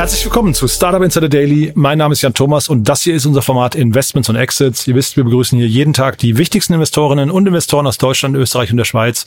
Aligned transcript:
Herzlich 0.00 0.24
willkommen 0.24 0.54
zu 0.54 0.66
Startup 0.66 1.02
Insider 1.02 1.28
Daily. 1.28 1.72
Mein 1.74 1.98
Name 1.98 2.14
ist 2.14 2.22
Jan 2.22 2.32
Thomas 2.32 2.68
und 2.70 2.88
das 2.88 3.02
hier 3.02 3.14
ist 3.14 3.26
unser 3.26 3.42
Format 3.42 3.74
Investments 3.74 4.30
und 4.30 4.36
Exits. 4.36 4.86
Ihr 4.86 4.94
wisst, 4.94 5.18
wir 5.18 5.24
begrüßen 5.24 5.58
hier 5.58 5.68
jeden 5.68 5.92
Tag 5.92 6.16
die 6.16 6.38
wichtigsten 6.38 6.72
Investorinnen 6.72 7.30
und 7.30 7.46
Investoren 7.46 7.86
aus 7.86 7.98
Deutschland, 7.98 8.34
Österreich 8.34 8.70
und 8.70 8.78
der 8.78 8.86
Schweiz. 8.86 9.26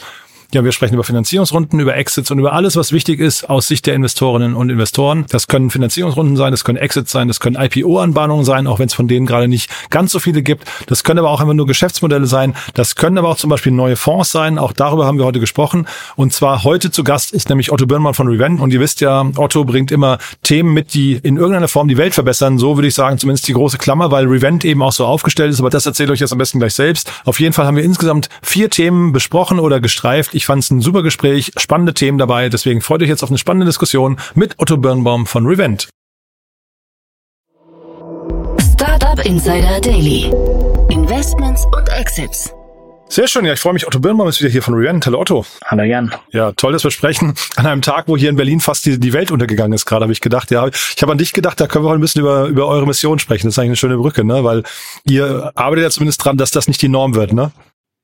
Ja, 0.54 0.64
wir 0.64 0.72
sprechen 0.72 0.94
über 0.94 1.04
Finanzierungsrunden, 1.04 1.80
über 1.80 1.96
Exits 1.96 2.30
und 2.30 2.38
über 2.38 2.54
alles, 2.54 2.76
was 2.76 2.92
wichtig 2.92 3.20
ist 3.20 3.50
aus 3.50 3.66
Sicht 3.66 3.88
der 3.88 3.96
Investorinnen 3.96 4.54
und 4.54 4.70
Investoren. 4.70 5.26
Das 5.30 5.48
können 5.48 5.72
Finanzierungsrunden 5.72 6.38
sein, 6.38 6.52
das 6.52 6.64
können 6.64 6.78
Exits 6.78 7.12
sein, 7.12 7.28
das 7.28 7.40
können 7.40 7.56
IPO-Anbahnungen 7.60 8.46
sein, 8.46 8.68
auch 8.68 8.78
wenn 8.78 8.86
es 8.86 8.94
von 8.94 9.08
denen 9.08 9.26
gerade 9.26 9.48
nicht 9.48 9.72
ganz 9.90 10.12
so 10.12 10.20
viele 10.20 10.44
gibt. 10.44 10.66
Das 10.86 11.04
können 11.04 11.18
aber 11.18 11.32
auch 11.32 11.42
einfach 11.42 11.56
nur 11.56 11.66
Geschäftsmodelle 11.66 12.28
sein. 12.28 12.54
Das 12.76 12.96
können 12.96 13.18
aber 13.18 13.30
auch 13.30 13.38
zum 13.38 13.50
Beispiel 13.50 13.72
neue 13.72 13.96
Fonds 13.96 14.32
sein. 14.32 14.60
Auch 14.60 14.74
darüber 14.74 15.08
haben 15.08 15.18
wir 15.18 15.26
heute 15.26 15.40
gesprochen. 15.40 15.88
Und 16.16 16.34
zwar 16.34 16.64
heute 16.64 16.92
zu 16.92 17.04
Gast 17.04 17.34
ist 17.34 17.50
nämlich 17.50 17.72
Otto 17.72 17.88
Birnmann 17.88 18.14
von 18.14 18.28
Revent. 18.28 18.62
Und 18.62 18.72
ihr 18.72 18.80
wisst 18.80 19.02
ja, 19.02 19.26
Otto 19.36 19.64
bringt 19.64 19.92
immer 19.92 20.20
Themen 20.44 20.72
mit, 20.72 20.94
die 20.94 21.14
in 21.14 21.38
irgendeiner 21.38 21.68
Form 21.68 21.88
die 21.88 21.98
Welt 21.98 22.14
verbessern. 22.14 22.60
So 22.60 22.78
würde 22.78 22.90
ich 22.90 22.94
sagen, 22.94 23.18
zumindest 23.18 23.48
die 23.48 23.54
große 23.54 23.80
Klammer, 23.80 24.12
weil 24.12 24.28
Revent 24.28 24.66
eben 24.66 24.84
auch 24.84 24.92
so 24.92 25.08
aufgestellt 25.08 25.52
ist. 25.52 25.62
Aber 25.62 25.72
das 25.72 25.88
erzählt 25.88 26.12
euch 26.12 26.20
jetzt 26.20 26.32
am 26.32 26.38
besten 26.38 26.60
gleich 26.60 26.76
selbst. 26.76 27.12
Auf 27.26 27.40
jeden 27.40 27.54
Fall 27.54 27.66
haben 27.66 27.76
wir 27.76 27.84
insgesamt 27.84 28.30
vier 28.44 28.70
Themen 28.70 29.14
besprochen 29.14 29.58
oder 29.58 29.80
gestreift. 29.80 30.36
Ich 30.36 30.43
fand 30.46 30.64
es 30.64 30.72
ein 30.72 30.82
super 30.82 31.02
Gespräch 31.02 31.24
Gespräch, 31.24 31.52
spannende 31.58 31.94
Themen 31.94 32.18
dabei. 32.18 32.50
Deswegen 32.50 32.82
freut 32.82 33.02
euch 33.02 33.08
jetzt 33.08 33.24
auf 33.24 33.30
eine 33.30 33.38
spannende 33.38 33.66
Diskussion 33.66 34.18
mit 34.36 34.56
Otto 34.58 34.78
Birnbaum 34.78 35.26
von 35.26 35.46
Revent. 35.46 35.90
Startup 38.74 39.24
Insider 39.26 39.80
Daily. 39.80 40.32
Investments 40.90 41.66
und 41.66 41.88
Exits. 41.90 42.52
Sehr 43.10 43.28
schön, 43.28 43.46
ja, 43.46 43.54
ich 43.54 43.60
freue 43.60 43.74
mich. 43.74 43.86
Otto 43.86 44.00
Birnbaum 44.00 44.28
ist 44.28 44.42
wieder 44.42 44.50
hier 44.50 44.64
von 44.64 44.74
Revent. 44.74 45.06
Hallo 45.06 45.22
Otto. 45.22 45.46
Hallo 45.66 45.84
Jan. 45.84 46.14
Ja, 46.32 46.52
toll, 46.54 46.74
dass 46.74 46.84
wir 46.84 46.90
sprechen. 46.90 47.36
An 47.56 47.68
einem 47.68 47.82
Tag, 47.84 48.08
wo 48.08 48.18
hier 48.18 48.30
in 48.30 48.36
Berlin 48.36 48.60
fast 48.60 48.86
die, 48.86 49.00
die 49.00 49.14
Welt 49.14 49.30
untergegangen 49.30 49.74
ist, 49.74 49.86
gerade 49.86 50.04
habe 50.04 50.14
ich 50.14 50.22
gedacht, 50.22 50.50
ja, 50.50 50.68
ich 50.68 51.02
habe 51.02 51.12
an 51.12 51.20
dich 51.20 51.32
gedacht, 51.32 51.62
da 51.62 51.68
können 51.68 51.86
wir 51.86 51.90
heute 51.90 52.00
ein 52.00 52.02
bisschen 52.02 52.22
über, 52.22 52.46
über 52.46 52.68
eure 52.68 52.88
Mission 52.88 53.20
sprechen. 53.20 53.48
Das 53.48 53.54
ist 53.54 53.60
eigentlich 53.60 53.70
eine 53.70 53.76
schöne 53.78 53.98
Brücke, 53.98 54.24
ne? 54.24 54.44
Weil 54.44 54.64
ihr 55.06 55.52
arbeitet 55.54 55.84
ja 55.84 55.90
zumindest 55.92 56.26
dran, 56.26 56.38
dass 56.38 56.50
das 56.52 56.68
nicht 56.68 56.82
die 56.82 56.90
Norm 56.90 57.14
wird, 57.14 57.34
ne? 57.34 57.52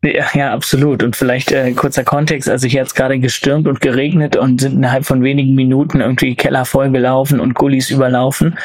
Ja, 0.02 0.28
ja, 0.33 0.53
absolut. 0.53 1.03
Und 1.03 1.17
vielleicht 1.17 1.52
äh, 1.52 1.73
kurzer 1.73 2.05
Kontext. 2.05 2.50
Also 2.50 2.67
hier 2.67 2.81
hat 2.81 2.88
es 2.88 2.95
gerade 2.95 3.19
gestürmt 3.19 3.67
und 3.67 3.81
geregnet 3.81 4.38
und 4.38 4.61
sind 4.61 4.75
innerhalb 4.75 5.05
von 5.05 5.23
wenigen 5.23 5.55
Minuten 5.55 6.00
irgendwie 6.00 6.36
Keller 6.36 6.64
voll 6.64 6.89
gelaufen 6.89 7.42
und 7.42 7.53
Gullis 7.55 7.89
überlaufen. 7.89 8.58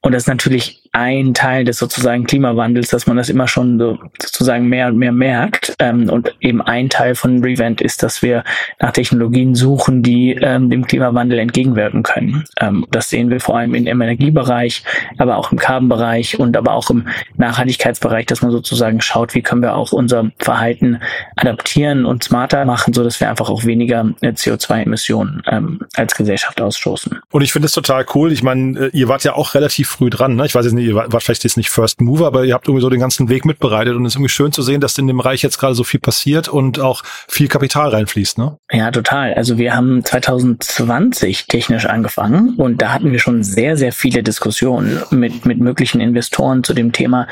Und 0.00 0.12
das 0.12 0.24
ist 0.24 0.28
natürlich 0.28 0.85
ein 0.96 1.34
Teil 1.34 1.64
des 1.64 1.76
sozusagen 1.76 2.24
Klimawandels, 2.24 2.88
dass 2.88 3.06
man 3.06 3.18
das 3.18 3.28
immer 3.28 3.46
schon 3.46 3.78
so 3.78 3.98
sozusagen 4.18 4.66
mehr 4.66 4.86
und 4.86 4.96
mehr 4.96 5.12
merkt. 5.12 5.74
Ähm, 5.78 6.08
und 6.08 6.34
eben 6.40 6.62
ein 6.62 6.88
Teil 6.88 7.14
von 7.14 7.44
Revent 7.44 7.82
ist, 7.82 8.02
dass 8.02 8.22
wir 8.22 8.44
nach 8.80 8.92
Technologien 8.92 9.54
suchen, 9.54 10.02
die 10.02 10.32
ähm, 10.40 10.70
dem 10.70 10.86
Klimawandel 10.86 11.38
entgegenwirken 11.38 12.02
können. 12.02 12.44
Ähm, 12.60 12.86
das 12.90 13.10
sehen 13.10 13.28
wir 13.28 13.40
vor 13.40 13.58
allem 13.58 13.74
im 13.74 14.00
Energiebereich, 14.00 14.84
aber 15.18 15.36
auch 15.36 15.52
im 15.52 15.58
Carbon-Bereich 15.58 16.40
und 16.40 16.56
aber 16.56 16.72
auch 16.72 16.88
im 16.88 17.06
Nachhaltigkeitsbereich, 17.36 18.24
dass 18.24 18.40
man 18.40 18.50
sozusagen 18.50 19.02
schaut, 19.02 19.34
wie 19.34 19.42
können 19.42 19.60
wir 19.60 19.76
auch 19.76 19.92
unser 19.92 20.30
Verhalten 20.38 21.02
adaptieren 21.36 22.06
und 22.06 22.24
smarter 22.24 22.64
machen, 22.64 22.94
so 22.94 23.04
dass 23.04 23.20
wir 23.20 23.28
einfach 23.28 23.50
auch 23.50 23.66
weniger 23.66 24.14
äh, 24.22 24.28
CO2-Emissionen 24.28 25.42
ähm, 25.46 25.80
als 25.94 26.14
Gesellschaft 26.14 26.58
ausstoßen. 26.58 27.20
Und 27.30 27.42
ich 27.42 27.52
finde 27.52 27.66
es 27.66 27.72
total 27.72 28.06
cool. 28.14 28.32
Ich 28.32 28.42
meine, 28.42 28.86
äh, 28.86 28.90
ihr 28.94 29.08
wart 29.08 29.24
ja 29.24 29.34
auch 29.34 29.52
relativ 29.52 29.88
früh 29.90 30.08
dran. 30.08 30.36
Ne? 30.36 30.46
Ich 30.46 30.54
weiß 30.54 30.64
jetzt 30.64 30.72
nicht, 30.72 30.85
ihr 30.86 30.94
wart 30.94 31.22
vielleicht 31.22 31.44
jetzt 31.44 31.56
nicht 31.56 31.70
First 31.70 32.00
Mover, 32.00 32.26
aber 32.26 32.44
ihr 32.44 32.54
habt 32.54 32.66
irgendwie 32.68 32.82
so 32.82 32.90
den 32.90 33.00
ganzen 33.00 33.28
Weg 33.28 33.44
mitbereitet 33.44 33.94
und 33.94 34.04
es 34.04 34.12
ist 34.12 34.16
irgendwie 34.16 34.30
schön 34.30 34.52
zu 34.52 34.62
sehen, 34.62 34.80
dass 34.80 34.96
in 34.98 35.06
dem 35.06 35.16
Bereich 35.16 35.42
jetzt 35.42 35.58
gerade 35.58 35.74
so 35.74 35.84
viel 35.84 36.00
passiert 36.00 36.48
und 36.48 36.80
auch 36.80 37.02
viel 37.28 37.48
Kapital 37.48 37.90
reinfließt, 37.90 38.38
ne? 38.38 38.56
Ja, 38.70 38.90
total. 38.90 39.34
Also 39.34 39.58
wir 39.58 39.74
haben 39.74 40.04
2020 40.04 41.46
technisch 41.46 41.86
angefangen 41.86 42.54
und 42.56 42.80
da 42.82 42.92
hatten 42.92 43.12
wir 43.12 43.18
schon 43.18 43.42
sehr, 43.42 43.76
sehr 43.76 43.92
viele 43.92 44.22
Diskussionen 44.22 45.02
mit, 45.10 45.44
mit 45.44 45.58
möglichen 45.58 46.00
Investoren 46.00 46.64
zu 46.64 46.74
dem 46.74 46.92
Thema, 46.92 47.26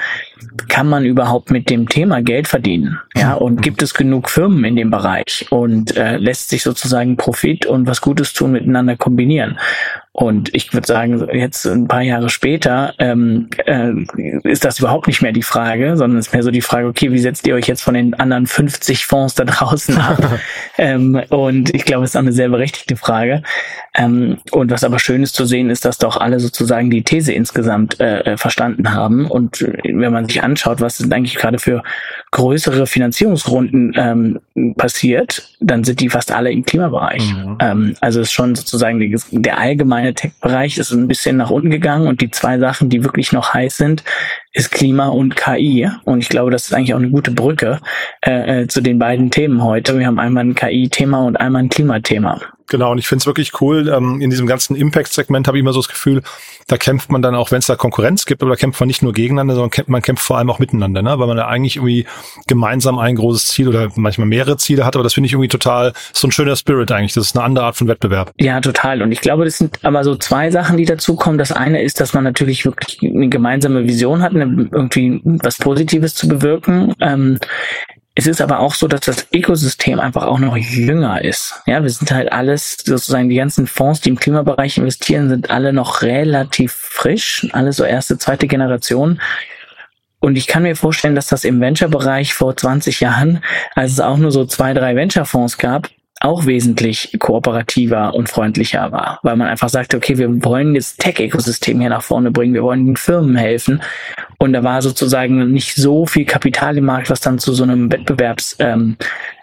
kann 0.69 0.89
man 0.89 1.05
überhaupt 1.05 1.51
mit 1.51 1.71
dem 1.71 1.89
Thema 1.89 2.23
Geld 2.23 2.49
verdienen? 2.49 3.01
Ja, 3.17 3.35
und 3.35 3.63
gibt 3.63 3.83
es 3.83 3.95
genug 3.95 4.31
Firmen 4.31 4.65
in 4.65 4.77
dem 4.77 4.91
Bereich 4.91 5.47
und 5.51 5.97
äh, 5.97 6.17
lässt 6.17 6.51
sich 6.51 6.63
sozusagen 6.63 7.17
Profit 7.17 7.67
und 7.67 7.87
was 7.87 8.01
Gutes 8.01 8.33
tun 8.33 8.53
miteinander 8.53 8.97
kombinieren? 8.97 9.59
Und 10.17 10.55
ich 10.55 10.73
würde 10.73 10.87
sagen, 10.87 11.27
jetzt 11.33 11.67
ein 11.67 11.89
paar 11.89 12.03
Jahre 12.03 12.29
später 12.29 12.95
ähm, 13.01 13.49
äh, 13.67 13.91
ist 14.45 14.65
das 14.65 14.79
überhaupt 14.79 15.09
nicht 15.09 15.23
mehr 15.23 15.33
die 15.33 15.43
Frage, 15.43 15.97
sondern 15.97 16.21
es 16.21 16.29
ist 16.29 16.33
mehr 16.33 16.45
so 16.45 16.53
die 16.53 16.61
Frage, 16.61 16.87
okay, 16.87 17.11
wie 17.11 17.19
setzt 17.19 17.45
ihr 17.49 17.57
euch 17.57 17.67
jetzt 17.67 17.83
von 17.83 17.95
den 17.95 18.15
anderen 18.15 18.47
50 18.47 19.07
Fonds 19.07 19.35
da 19.35 19.45
draußen 19.45 19.99
ab? 19.99 20.39
ähm, 20.79 21.21
und 21.31 21.75
ich 21.75 21.85
glaube, 21.85 22.05
es 22.05 22.11
ist 22.11 22.17
auch 22.17 22.21
eine 22.21 22.31
sehr 22.31 22.49
berechtigte 22.49 22.95
Frage. 22.95 23.43
Ähm, 23.97 24.39
und 24.53 24.71
was 24.71 24.85
aber 24.85 25.01
schön 25.01 25.25
ist 25.25 25.35
zu 25.35 25.47
sehen, 25.47 25.69
ist, 25.69 25.85
dass 25.85 25.99
doch 25.99 26.17
alle 26.17 26.39
sozusagen 26.39 26.91
die 26.91 27.03
These 27.03 27.33
insgesamt 27.33 27.99
äh, 27.99 28.21
äh 28.21 28.37
verstanden 28.37 28.95
haben. 28.95 29.27
Und 29.27 29.63
äh, 29.63 29.79
wenn 29.83 30.13
man 30.13 30.27
sich 30.27 30.45
anschaut, 30.45 30.81
was 30.81 30.99
sind 30.99 31.13
eigentlich 31.13 31.35
gerade 31.35 31.59
für 31.59 31.83
größere 32.31 32.87
Finanzierungsrunden 32.87 33.95
ähm, 33.97 34.75
passiert, 34.77 35.49
dann 35.61 35.85
sind 35.85 36.01
die 36.01 36.09
fast 36.09 36.33
alle 36.33 36.51
im 36.51 36.65
Klimabereich. 36.65 37.35
Mhm. 37.35 37.59
Ähm, 37.61 37.97
also 38.01 38.21
ist 38.21 38.33
schon 38.33 38.55
sozusagen 38.55 38.99
die, 38.99 39.17
der 39.31 39.59
allgemeine 39.59 40.04
Tech-Bereich 40.13 40.77
ist 40.77 40.91
ein 40.91 41.09
bisschen 41.09 41.37
nach 41.37 41.51
unten 41.51 41.71
gegangen 41.71 42.09
und 42.09 42.21
die 42.21 42.31
zwei 42.31 42.59
Sachen, 42.59 42.91
die 42.91 43.05
wirklich 43.05 43.33
noch 43.33 43.55
heiß 43.55 43.77
sind, 43.77 44.05
ist 44.55 44.71
Klima 44.71 45.09
und 45.09 45.37
KI. 45.37 45.91
Und 46.05 46.21
ich 46.21 46.29
glaube, 46.29 46.51
das 46.51 46.65
ist 46.65 46.73
eigentlich 46.73 46.95
auch 46.95 46.99
eine 46.99 47.11
gute 47.11 47.33
Brücke 47.33 47.81
äh, 48.25 48.63
äh 48.63 48.69
zu 48.69 48.81
den 48.81 48.99
beiden 48.99 49.31
Themen 49.31 49.63
heute. 49.63 49.99
Wir 49.99 50.07
haben 50.07 50.19
einmal 50.19 50.45
ein 50.45 50.55
KI-Thema 50.55 51.27
und 51.27 51.37
einmal 51.37 51.65
ein 51.65 51.69
Klimathema. 51.69 52.41
Genau, 52.69 52.93
und 52.93 52.99
ich 52.99 53.07
finde 53.07 53.21
es 53.21 53.27
wirklich 53.27 53.61
cool. 53.61 53.89
Ähm, 53.89 54.21
in 54.21 54.31
diesem 54.31 54.47
ganzen 54.47 54.75
Impact-Segment 54.75 55.47
habe 55.47 55.59
ich 55.59 55.63
immer 55.63 55.73
so 55.73 55.81
das 55.81 55.89
Gefühl, 55.89 56.23
da 56.67 56.79
kämpft 56.79 57.11
man 57.11 57.21
dann 57.21 57.35
auch, 57.35 57.51
wenn 57.51 57.59
es 57.59 57.67
da 57.67 57.77
Konkurrenz 57.77 58.25
gibt, 58.25 58.43
aber 58.43 58.53
da 58.53 58.57
kämpft 58.57 58.81
man 58.81 58.87
nicht 58.87 59.03
nur 59.03 59.13
gegeneinander, 59.13 59.55
sondern 59.55 59.71
kämpft, 59.71 59.91
man 59.91 60.01
kämpft 60.01 60.25
vor 60.25 60.39
allem 60.39 60.49
auch 60.49 60.59
miteinander, 60.59 61.03
ne? 61.03 61.19
weil 61.19 61.27
man 61.27 61.37
da 61.37 61.47
eigentlich 61.47 61.77
irgendwie 61.77 62.07
gemeinsam 62.47 62.99
ein 62.99 63.17
großes 63.17 63.49
Ziel 63.49 63.69
oder 63.69 63.91
manchmal 63.97 64.27
mehrere 64.27 64.57
Ziele 64.57 64.87
hat. 64.87 64.97
Aber 64.97 65.03
das 65.03 65.13
finde 65.13 65.27
ich 65.27 65.35
irgendwie 65.35 65.49
total 65.49 65.93
so 66.13 66.27
ein 66.27 66.33
schöner 66.33 66.57
Spirit 66.57 66.91
eigentlich. 66.91 67.13
Das 67.13 67.27
ist 67.27 67.37
eine 67.37 67.45
andere 67.45 67.67
Art 67.67 67.77
von 67.77 67.87
Wettbewerb. 67.87 68.33
Ja, 68.39 68.61
total. 68.61 69.03
Und 69.03 69.13
ich 69.13 69.21
glaube, 69.21 69.45
das 69.45 69.59
sind 69.59 69.85
aber 69.85 70.03
so 70.03 70.17
zwei 70.17 70.51
Sachen, 70.51 70.79
die 70.79 70.87
dazukommen. 70.87 71.37
Das 71.37 71.53
eine 71.53 71.83
ist, 71.83 72.01
dass 72.01 72.15
man 72.15 72.25
natürlich 72.25 72.65
wirklich 72.65 72.99
eine 73.03 73.29
gemeinsame 73.29 73.87
Vision 73.87 74.23
hat, 74.23 74.35
eine, 74.35 74.44
irgendwie 74.45 75.21
was 75.25 75.59
Positives 75.59 76.15
zu 76.15 76.29
bewirken. 76.29 76.95
Ähm, 77.01 77.39
es 78.17 78.29
ist 78.29 78.41
aber 78.41 78.61
auch 78.61 78.75
so, 78.75 78.87
dass 78.87 79.01
das 79.01 79.27
Ökosystem 79.33 79.99
einfach 79.99 80.23
auch 80.23 80.39
noch 80.39 80.57
jünger 80.57 81.25
ist. 81.25 81.61
Ja, 81.67 81.83
wir 81.83 81.91
sind 81.91 82.13
halt 82.13 82.31
alles, 82.31 82.77
sozusagen 82.85 83.29
die 83.29 83.37
ganzen 83.37 83.67
Fonds, 83.67 84.01
die 84.01 84.11
im 84.11 84.21
Klimabereich 84.21 84.79
investieren, 84.79 85.29
sind 85.29 85.51
alle 85.51 85.73
noch 85.73 86.03
relativ 86.03 86.73
frisch, 86.73 87.49
alle 87.53 87.73
so 87.73 87.83
erste, 87.83 88.17
zweite 88.17 88.47
Generation. 88.47 89.21
Und 90.21 90.37
ich 90.37 90.47
kann 90.47 90.63
mir 90.63 90.77
vorstellen, 90.77 91.17
dass 91.17 91.27
das 91.27 91.45
im 91.45 91.61
Venture-Bereich 91.61 92.35
vor 92.35 92.57
20 92.57 93.01
Jahren, 93.01 93.43
als 93.75 93.93
es 93.93 94.01
auch 94.01 94.17
nur 94.17 94.31
so 94.31 94.47
zwei, 94.47 94.75
drei 94.75 94.95
Venture-Fonds 94.95 95.59
gab, 95.59 95.91
auch 96.25 96.47
wesentlich 96.47 97.17
kooperativer 97.19 98.15
und 98.15 98.29
freundlicher 98.29 98.91
war, 98.93 99.21
weil 99.23 99.37
man 99.37 99.49
einfach 99.49 99.69
sagte, 99.69 99.97
okay, 99.97 100.17
wir 100.17 100.45
wollen 100.45 100.75
das 100.75 100.97
Tech-Ökosystem 100.97 101.79
hier 101.81 101.91
nach 101.91 102.03
vorne 102.03 102.31
bringen, 102.31 102.55
wir 102.55 102.63
wollen 102.63 102.87
den 102.87 102.97
Firmen 102.97 103.37
helfen. 103.37 103.83
Und 104.39 104.55
da 104.55 104.65
war 104.65 104.81
sozusagen 104.81 105.53
nicht 105.53 105.75
so 105.75 106.07
viel 106.07 106.25
Kapital 106.25 106.79
im 106.79 106.87
Markt, 106.87 107.11
was 107.11 107.21
dann 107.21 107.39
zu 107.39 107.53
so 107.53 107.63
einem 107.63 107.93
Wettbewerbs 107.93 108.57
ähm, 108.59 108.97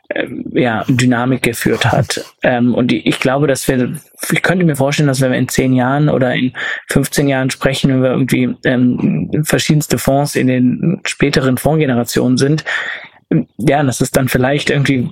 äh, 0.09 0.27
ja, 0.53 0.83
Dynamik 0.87 1.43
geführt 1.43 1.85
hat. 1.85 2.25
Ähm, 2.41 2.73
und 2.73 2.91
ich 2.91 3.19
glaube, 3.19 3.45
dass 3.45 3.67
wir, 3.67 3.93
ich 4.31 4.41
könnte 4.41 4.65
mir 4.65 4.75
vorstellen, 4.75 5.07
dass 5.07 5.21
wenn 5.21 5.31
wir 5.31 5.37
in 5.37 5.49
zehn 5.49 5.73
Jahren 5.73 6.09
oder 6.09 6.33
in 6.33 6.53
15 6.89 7.27
Jahren 7.27 7.51
sprechen, 7.51 7.91
wenn 7.91 8.03
wir 8.03 8.09
irgendwie 8.09 8.55
ähm, 8.65 9.43
verschiedenste 9.43 9.99
Fonds 9.99 10.35
in 10.35 10.47
den 10.47 11.01
späteren 11.05 11.57
Fondsgenerationen 11.57 12.37
sind, 12.37 12.65
ja, 13.57 13.81
dass 13.83 14.01
es 14.01 14.11
dann 14.11 14.27
vielleicht 14.27 14.69
irgendwie 14.69 15.09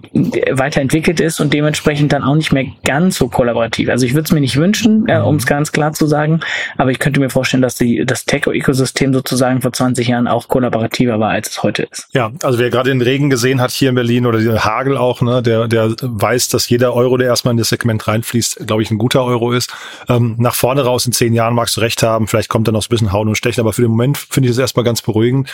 weiterentwickelt 0.52 1.20
ist 1.22 1.40
und 1.40 1.54
dementsprechend 1.54 2.12
dann 2.12 2.24
auch 2.24 2.36
nicht 2.36 2.52
mehr 2.52 2.66
ganz 2.84 3.18
so 3.18 3.30
kollaborativ. 3.30 3.90
Also 3.90 4.06
ich 4.06 4.14
würde 4.14 4.26
es 4.26 4.32
mir 4.32 4.42
nicht 4.42 4.58
wünschen, 4.58 5.08
äh, 5.08 5.20
um 5.20 5.38
es 5.38 5.46
ganz 5.46 5.72
klar 5.72 5.94
zu 5.94 6.06
sagen, 6.06 6.42
aber 6.78 6.92
ich 6.92 7.00
könnte 7.00 7.20
mir 7.20 7.30
vorstellen, 7.30 7.62
dass 7.62 7.76
die, 7.76 8.06
das 8.06 8.26
Tech-Ökosystem 8.26 9.14
sozusagen 9.14 9.62
vor 9.62 9.72
20 9.72 10.08
Jahren 10.08 10.28
auch 10.28 10.50
kollaborativer 10.50 11.20
war, 11.20 11.30
als 11.30 11.50
es 11.50 11.64
heute 11.64 11.84
ist. 11.84 12.10
Ja, 12.12 12.32
also 12.44 12.60
wer 12.60 12.70
gerade 12.70 12.90
den 12.90 13.02
Regen 13.02 13.30
gesehen 13.30 13.62
hat 13.62 13.72
hier 13.72 13.90
in 13.90 13.96
Berlin 13.96 14.26
oder 14.26 14.40
den 14.40 14.64
Hagel 14.66 14.98
auch, 14.98 15.22
ne, 15.22 15.42
der, 15.42 15.68
der 15.68 15.96
weiß, 16.02 16.50
dass 16.50 16.68
jeder 16.68 16.94
Euro, 16.94 17.16
der 17.18 17.28
erstmal 17.28 17.54
in 17.54 17.58
das 17.58 17.70
Segment 17.70 18.06
reinfließt, 18.08 18.68
glaube 18.68 18.82
ich, 18.82 18.92
ein 18.92 18.98
guter 18.98 19.24
Euro 19.24 19.54
ist. 19.54 19.74
Ähm, 20.10 20.36
nach 20.38 20.56
vorne 20.56 20.84
raus 20.84 21.06
in 21.06 21.14
zehn 21.14 21.34
Jahren 21.34 21.56
magst 21.56 21.78
du 21.78 21.82
recht 21.82 22.04
haben, 22.04 22.28
vielleicht 22.28 22.50
kommt 22.50 22.68
dann 22.68 22.74
noch 22.74 22.86
ein 22.86 22.90
bisschen 22.90 23.14
Hauen 23.14 23.30
und 23.30 23.36
Stechen, 23.36 23.62
aber 23.62 23.72
für 23.72 23.82
den 23.82 23.92
Moment 23.92 24.18
finde 24.18 24.50
ich 24.50 24.56
das 24.56 24.60
erstmal 24.60 24.84
ganz 24.84 25.02
beruhigend. 25.02 25.50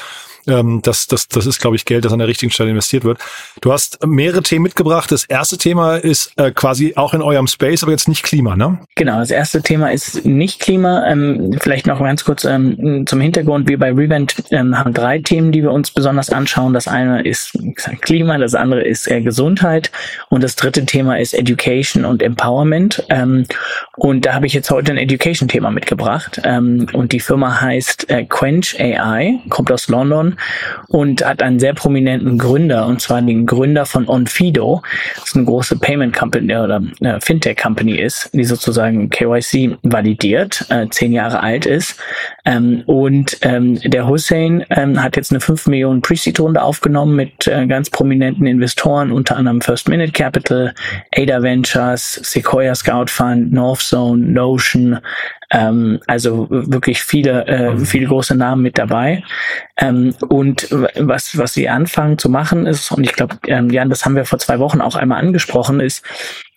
Ähm, 0.48 0.82
das, 0.84 1.08
das, 1.08 1.28
das 1.28 1.46
ist, 1.46 1.60
glaube 1.60 1.76
ich, 1.76 1.86
Geld, 1.86 2.06
das 2.06 2.14
an 2.14 2.20
der 2.20 2.28
richtigen 2.28 2.52
Stelle 2.52 2.70
investiert 2.70 3.04
wird. 3.04 3.20
Du 3.62 3.72
hast 3.72 4.06
mehrere 4.06 4.44
Themen 4.44 4.64
mitgebracht. 4.64 5.12
Das 5.12 5.26
erste 5.26 5.58
Thema 5.58 5.96
ist 5.96 6.32
äh, 6.38 6.52
quasi 6.52 6.94
auch 6.96 7.14
in 7.14 7.22
eurem 7.22 7.48
Space, 7.48 7.84
aber 7.84 7.92
jetzt 7.92 8.08
nicht 8.08 8.24
Klima, 8.24 8.56
ne? 8.56 8.80
Genau, 8.96 9.20
das 9.20 9.32
erste 9.32 9.62
Thema 9.62 9.92
ist 9.92 10.26
nicht 10.26 10.60
Klima. 10.60 11.06
Ähm, 11.08 11.58
vielleicht 11.62 11.88
noch 11.88 12.00
ganz 12.00 12.24
kurz 12.24 12.46
ähm, 12.46 13.06
zum 13.08 13.22
Hintergrund. 13.22 13.68
Wir 13.68 13.80
bei 13.80 13.92
Revent 13.92 14.36
ähm, 14.52 14.78
haben 14.78 14.94
drei 14.94 15.20
Themen, 15.20 15.52
die 15.52 15.64
wir 15.64 15.72
uns 15.72 15.92
besonders 15.92 16.30
anschauen. 16.30 16.74
Das 16.74 16.88
eine 16.88 17.24
ist 17.24 17.58
Klima, 18.02 18.38
das 18.38 18.56
andere 18.56 18.84
ist 18.84 19.10
äh, 19.10 19.22
Gesundheit 19.22 19.92
und 20.30 20.44
das 20.44 20.56
dritte 20.56 20.86
Thema 20.86 21.20
ist 21.20 21.34
Education 21.34 22.06
und 22.06 22.22
Empowerment. 22.22 23.04
Ähm, 23.10 23.46
und 23.98 24.26
da 24.26 24.34
habe 24.34 24.46
ich 24.46 24.54
jetzt 24.54 24.70
heute 24.70 24.92
ein 24.92 24.98
Education-Thema 24.98 25.72
mitgebracht. 25.72 26.42
Ähm, 26.44 26.88
und 26.94 27.12
die 27.12 27.20
Firma 27.20 27.62
heißt 27.62 28.10
äh, 28.10 28.26
Quench 28.26 28.80
AI, 28.80 29.40
kommt 29.50 29.72
aus 29.72 29.88
London 29.88 30.35
und 30.88 31.26
hat 31.26 31.42
einen 31.42 31.60
sehr 31.60 31.74
prominenten 31.74 32.38
Gründer, 32.38 32.86
und 32.88 33.02
zwar 33.02 33.22
den 33.22 33.46
Gründer 33.46 33.86
von 33.86 34.08
Onfido. 34.08 34.82
Das 35.16 35.30
ist 35.30 35.36
eine 35.36 35.46
große 35.46 35.78
Payment 35.78 36.16
Company 36.16 36.56
oder 36.56 36.82
äh, 37.02 37.20
Fintech 37.22 37.58
Company 37.58 37.96
ist, 37.96 38.30
die 38.34 38.44
sozusagen 38.44 39.10
KYC 39.10 39.78
validiert, 39.84 40.66
äh, 40.70 40.88
zehn 40.90 41.14
Jahre 41.14 41.42
alt 41.42 41.66
ist. 41.66 42.00
Ähm, 42.46 42.84
und 42.86 43.38
ähm, 43.42 43.80
der 43.82 44.08
Hussein 44.08 44.66
ähm, 44.70 45.02
hat 45.02 45.16
jetzt 45.16 45.32
eine 45.32 45.40
5 45.40 45.68
Millionen 45.68 46.02
Pre-Seed-Runde 46.02 46.62
aufgenommen 46.62 47.16
mit 47.16 47.48
äh, 47.48 47.66
ganz 47.66 47.90
prominenten 47.90 48.46
Investoren, 48.46 49.12
unter 49.12 49.36
anderem 49.36 49.62
First 49.62 49.90
Minute 49.90 50.12
Capital, 50.12 50.74
Ada 51.16 51.42
Ventures, 51.42 52.14
Sequoia 52.24 52.76
Scout 52.76 53.08
Fund, 53.08 53.52
Northzone, 53.52 54.22
Notion, 54.22 55.00
ähm, 55.56 56.00
also 56.06 56.48
wirklich 56.50 57.02
viele, 57.02 57.48
äh, 57.48 57.72
mhm. 57.72 57.86
viele 57.86 58.08
große 58.08 58.36
Namen 58.36 58.62
mit 58.62 58.78
dabei. 58.78 59.24
Ähm, 59.78 60.14
und 60.28 60.68
was, 60.70 61.38
was 61.38 61.54
sie 61.54 61.70
anfangen 61.70 62.18
zu 62.18 62.30
machen 62.30 62.66
ist, 62.66 62.92
und 62.92 63.04
ich 63.06 63.14
glaube, 63.14 63.38
ähm, 63.48 63.70
Jan, 63.70 63.90
das 63.90 64.06
haben 64.06 64.16
wir 64.16 64.26
vor 64.26 64.40
zwei 64.40 64.60
Wochen 64.60 64.82
auch 64.82 64.96
einmal 64.96 65.20
angesprochen, 65.22 65.80
ist, 65.80 66.04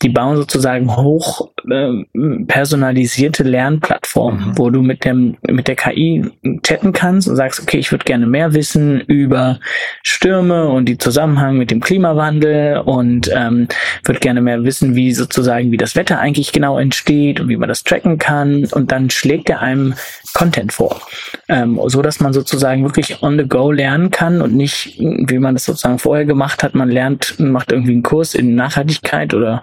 die 0.03 0.09
bauen 0.09 0.37
sozusagen 0.37 0.97
hoch 0.97 1.51
äh, 1.69 2.05
personalisierte 2.47 3.43
Lernplattformen, 3.43 4.51
mhm. 4.51 4.59
wo 4.59 4.71
du 4.71 4.83
mit 4.83 5.05
dem 5.05 5.37
mit 5.49 5.69
der 5.69 5.77
KI 5.77 6.25
chatten 6.63 6.93
kannst 6.93 7.29
und 7.29 7.37
sagst, 7.37 7.61
okay, 7.61 7.79
ich 7.79 7.91
würde 7.91 8.05
gerne 8.05 8.27
mehr 8.27 8.55
wissen 8.55 9.01
über 9.01 9.59
Stürme 10.03 10.69
und 10.69 10.87
die 10.87 10.99
Zusammenhang 10.99 11.57
mit 11.57 11.71
dem 11.71 11.81
Klimawandel 11.81 12.79
und 12.79 13.31
ähm, 13.35 13.69
würde 14.05 14.21
gerne 14.21 14.41
mehr 14.41 14.63
wissen, 14.63 14.95
wie 14.95 15.13
sozusagen 15.13 15.73
wie 15.73 15.77
das 15.77 15.97
Wetter 15.97 16.21
eigentlich 16.21 16.53
genau 16.53 16.79
entsteht 16.79 17.41
und 17.41 17.49
wie 17.49 17.57
man 17.57 17.69
das 17.69 17.83
tracken 17.83 18.19
kann 18.19 18.67
und 18.73 18.88
dann 18.93 19.11
schlägt 19.11 19.51
er 19.51 19.61
einem 19.61 19.95
Content 20.35 20.73
vor, 20.73 21.01
ähm, 21.49 21.81
so 21.87 22.03
dass 22.03 22.21
man 22.21 22.33
sozusagen 22.33 22.85
wirklich 22.85 23.23
on 23.23 23.39
the 23.39 23.47
go 23.47 23.73
lernen 23.73 24.11
kann 24.11 24.41
und 24.41 24.55
nicht, 24.55 24.99
wie 24.99 25.39
man 25.39 25.55
das 25.55 25.65
sozusagen 25.65 25.99
vorher 25.99 26.27
gemacht 26.27 26.63
hat, 26.63 26.75
man 26.75 26.91
lernt, 26.91 27.41
macht 27.41 27.73
irgendwie 27.73 27.93
einen 27.93 28.03
Kurs 28.03 28.35
in 28.35 28.55
Nachhaltigkeit 28.55 29.35
oder 29.35 29.63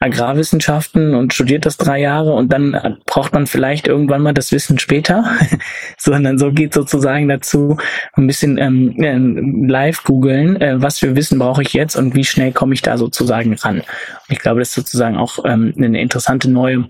Agrarwissenschaften 0.00 1.14
und 1.14 1.34
studiert 1.34 1.66
das 1.66 1.76
drei 1.76 2.00
Jahre 2.00 2.32
und 2.32 2.52
dann 2.52 2.98
braucht 3.06 3.34
man 3.34 3.46
vielleicht 3.46 3.86
irgendwann 3.86 4.22
mal 4.22 4.34
das 4.34 4.52
Wissen 4.52 4.78
später, 4.78 5.24
sondern 5.98 6.38
so 6.38 6.50
geht 6.50 6.74
sozusagen 6.74 7.28
dazu 7.28 7.76
ein 8.14 8.26
bisschen 8.26 8.58
ähm, 8.58 8.94
äh, 8.98 9.70
live 9.70 10.02
googeln, 10.04 10.60
äh, 10.60 10.82
was 10.82 10.98
für 10.98 11.14
Wissen 11.14 11.38
brauche 11.38 11.62
ich 11.62 11.72
jetzt 11.72 11.96
und 11.96 12.14
wie 12.14 12.24
schnell 12.24 12.52
komme 12.52 12.74
ich 12.74 12.82
da 12.82 12.98
sozusagen 12.98 13.54
ran. 13.54 13.78
Und 13.78 13.84
ich 14.28 14.38
glaube, 14.38 14.60
das 14.60 14.68
ist 14.68 14.74
sozusagen 14.74 15.16
auch 15.16 15.44
ähm, 15.44 15.74
eine 15.76 16.00
interessante 16.00 16.50
neue 16.50 16.88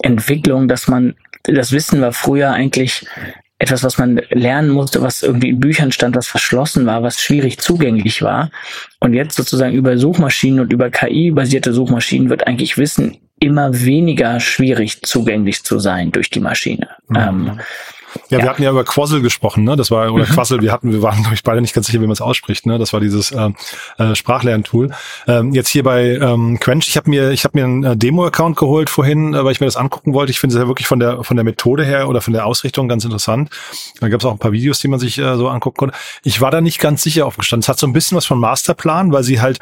Entwicklung, 0.00 0.68
dass 0.68 0.88
man 0.88 1.14
das 1.44 1.72
Wissen 1.72 2.00
war 2.00 2.12
früher 2.12 2.52
eigentlich 2.52 3.06
etwas, 3.58 3.84
was 3.84 3.98
man 3.98 4.20
lernen 4.30 4.70
musste, 4.70 5.00
was 5.02 5.22
irgendwie 5.22 5.50
in 5.50 5.60
Büchern 5.60 5.92
stand, 5.92 6.16
was 6.16 6.26
verschlossen 6.26 6.86
war, 6.86 7.02
was 7.02 7.20
schwierig 7.20 7.58
zugänglich 7.58 8.20
war. 8.22 8.50
Und 9.00 9.14
jetzt 9.14 9.36
sozusagen 9.36 9.74
über 9.74 9.96
Suchmaschinen 9.96 10.60
und 10.60 10.72
über 10.72 10.90
KI-basierte 10.90 11.72
Suchmaschinen 11.72 12.30
wird 12.30 12.46
eigentlich 12.46 12.76
Wissen 12.76 13.18
immer 13.40 13.84
weniger 13.84 14.40
schwierig 14.40 15.02
zugänglich 15.02 15.64
zu 15.64 15.78
sein 15.78 16.12
durch 16.12 16.30
die 16.30 16.40
Maschine. 16.40 16.88
Mhm. 17.08 17.16
Ähm, 17.16 17.60
ja, 18.30 18.38
ja, 18.38 18.44
wir 18.44 18.50
hatten 18.50 18.62
ja 18.62 18.70
über 18.70 18.84
Quassel 18.84 19.20
gesprochen, 19.20 19.64
ne? 19.64 19.76
Das 19.76 19.90
war 19.90 20.12
oder 20.12 20.24
mhm. 20.24 20.30
Quassel. 20.30 20.60
Wir 20.60 20.72
hatten, 20.72 20.92
wir 20.92 21.02
waren 21.02 21.20
glaube 21.22 21.34
ich 21.34 21.42
beide 21.42 21.60
nicht 21.60 21.74
ganz 21.74 21.86
sicher, 21.86 22.00
wie 22.00 22.06
man 22.06 22.12
es 22.12 22.20
ausspricht. 22.20 22.66
Ne? 22.66 22.78
Das 22.78 22.92
war 22.92 23.00
dieses 23.00 23.32
äh, 23.32 23.50
äh, 23.98 24.14
Sprachlerntool. 24.14 24.90
Ähm, 25.26 25.52
jetzt 25.52 25.68
hier 25.68 25.82
bei 25.82 26.16
ähm, 26.16 26.58
Quench, 26.60 26.88
ich 26.88 26.96
habe 26.96 27.10
mir, 27.10 27.30
ich 27.30 27.44
habe 27.44 27.58
mir 27.58 27.64
einen 27.64 27.84
äh, 27.84 27.96
Demo-Account 27.96 28.56
geholt 28.56 28.90
vorhin, 28.90 29.34
äh, 29.34 29.44
weil 29.44 29.52
ich 29.52 29.60
mir 29.60 29.66
das 29.66 29.76
angucken 29.76 30.14
wollte. 30.14 30.30
Ich 30.30 30.40
finde 30.40 30.56
es 30.56 30.60
ja 30.60 30.68
wirklich 30.68 30.86
von 30.86 30.98
der 30.98 31.24
von 31.24 31.36
der 31.36 31.44
Methode 31.44 31.84
her 31.84 32.08
oder 32.08 32.20
von 32.20 32.32
der 32.32 32.46
Ausrichtung 32.46 32.88
ganz 32.88 33.04
interessant. 33.04 33.50
Da 34.00 34.08
gab 34.08 34.20
es 34.20 34.26
auch 34.26 34.32
ein 34.32 34.38
paar 34.38 34.52
Videos, 34.52 34.80
die 34.80 34.88
man 34.88 34.98
sich 34.98 35.18
äh, 35.18 35.36
so 35.36 35.48
angucken 35.48 35.76
konnte. 35.76 35.96
Ich 36.22 36.40
war 36.40 36.50
da 36.50 36.60
nicht 36.60 36.78
ganz 36.78 37.02
sicher 37.02 37.26
aufgestanden. 37.26 37.62
Es 37.62 37.68
hat 37.68 37.78
so 37.78 37.86
ein 37.86 37.92
bisschen 37.92 38.16
was 38.16 38.26
von 38.26 38.38
Masterplan, 38.38 39.12
weil 39.12 39.24
sie 39.24 39.40
halt 39.40 39.58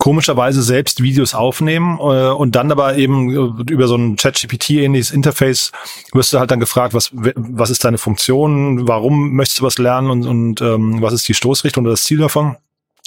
komischerweise 0.00 0.62
selbst 0.62 1.02
Videos 1.02 1.34
aufnehmen 1.34 1.98
äh, 1.98 2.30
und 2.30 2.56
dann 2.56 2.72
aber 2.72 2.96
eben 2.96 3.30
äh, 3.30 3.70
über 3.70 3.86
so 3.86 3.96
ein 3.96 4.16
ChatGPT-ähnliches 4.16 5.10
Interface 5.12 5.72
wirst 6.12 6.32
du 6.32 6.40
halt 6.40 6.50
dann 6.50 6.58
gefragt, 6.58 6.94
was 6.94 7.10
was 7.12 7.70
ist 7.70 7.84
deine 7.84 7.98
Funktion, 7.98 8.88
warum 8.88 9.34
möchtest 9.34 9.60
du 9.60 9.64
was 9.64 9.76
lernen 9.78 10.10
und, 10.10 10.26
und 10.26 10.60
ähm, 10.62 11.02
was 11.02 11.12
ist 11.12 11.28
die 11.28 11.34
Stoßrichtung 11.34 11.84
oder 11.84 11.92
das 11.92 12.04
Ziel 12.04 12.18
davon. 12.18 12.56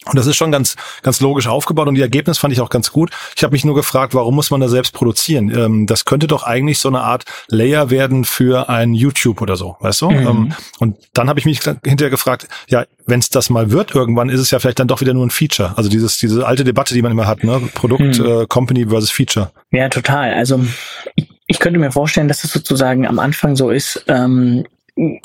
Und 0.06 0.18
das 0.18 0.28
ist 0.28 0.36
schon 0.36 0.52
ganz, 0.52 0.76
ganz 1.02 1.22
logisch 1.22 1.48
aufgebaut 1.48 1.88
und 1.88 1.96
die 1.96 2.02
Ergebnisse 2.02 2.40
fand 2.40 2.54
ich 2.54 2.62
auch 2.62 2.70
ganz 2.70 2.92
gut. 2.92 3.12
Ich 3.36 3.44
habe 3.44 3.54
mich 3.54 3.66
nur 3.66 3.76
gefragt, 3.76 4.14
warum 4.14 4.36
muss 4.36 4.52
man 4.52 4.62
da 4.62 4.68
selbst 4.68 4.94
produzieren? 4.94 5.50
Ähm, 5.56 5.88
das 5.88 6.06
könnte 6.06 6.28
doch 6.28 6.44
eigentlich 6.44 6.80
so 6.80 6.90
eine 6.90 7.02
Art 7.02 7.26
Layer 7.48 7.90
werden 7.90 8.26
für 8.26 8.70
ein 8.70 8.94
YouTube 8.94 9.42
oder 9.42 9.56
so, 9.56 9.78
weißt 9.80 10.02
du? 10.02 10.10
Mhm. 10.10 10.28
Ähm, 10.28 10.54
und 10.80 10.98
dann 11.14 11.30
habe 11.30 11.40
ich 11.40 11.46
mich 11.46 11.62
hinterher 11.86 12.10
gefragt, 12.10 12.48
ja, 12.68 12.86
wenn 13.06 13.20
es 13.20 13.30
das 13.30 13.50
mal 13.50 13.72
wird 13.72 13.96
irgendwann, 13.96 14.30
ist 14.30 14.40
es 14.40 14.52
ja 14.52 14.60
vielleicht 14.60 14.80
dann 14.80 14.88
doch 14.88 15.02
wieder 15.02 15.14
nur 15.14 15.26
ein 15.26 15.30
Feature. 15.30 15.74
Also 15.78 15.90
dieses, 15.90 16.18
diese 16.18 16.46
alte 16.46 16.64
Debatte, 16.64 16.94
die 16.94 17.02
man 17.02 17.12
immer 17.12 17.28
hat, 17.28 17.44
ne? 17.44 17.62
Produkt, 17.74 18.20
mhm. 18.20 18.26
äh, 18.26 18.46
Company 18.48 18.88
versus 18.88 19.12
Feature. 19.12 19.52
Ja, 19.72 19.90
total. 19.90 20.34
Also 20.34 20.64
ich, 21.16 21.30
ich 21.48 21.60
könnte 21.60 21.80
mir 21.80 21.92
vorstellen, 21.92 22.28
dass 22.28 22.44
es 22.44 22.52
sozusagen 22.52 23.08
am 23.08 23.20
Anfang 23.20 23.56
so 23.56 23.70
ist, 23.70 24.04
ähm, 24.08 24.66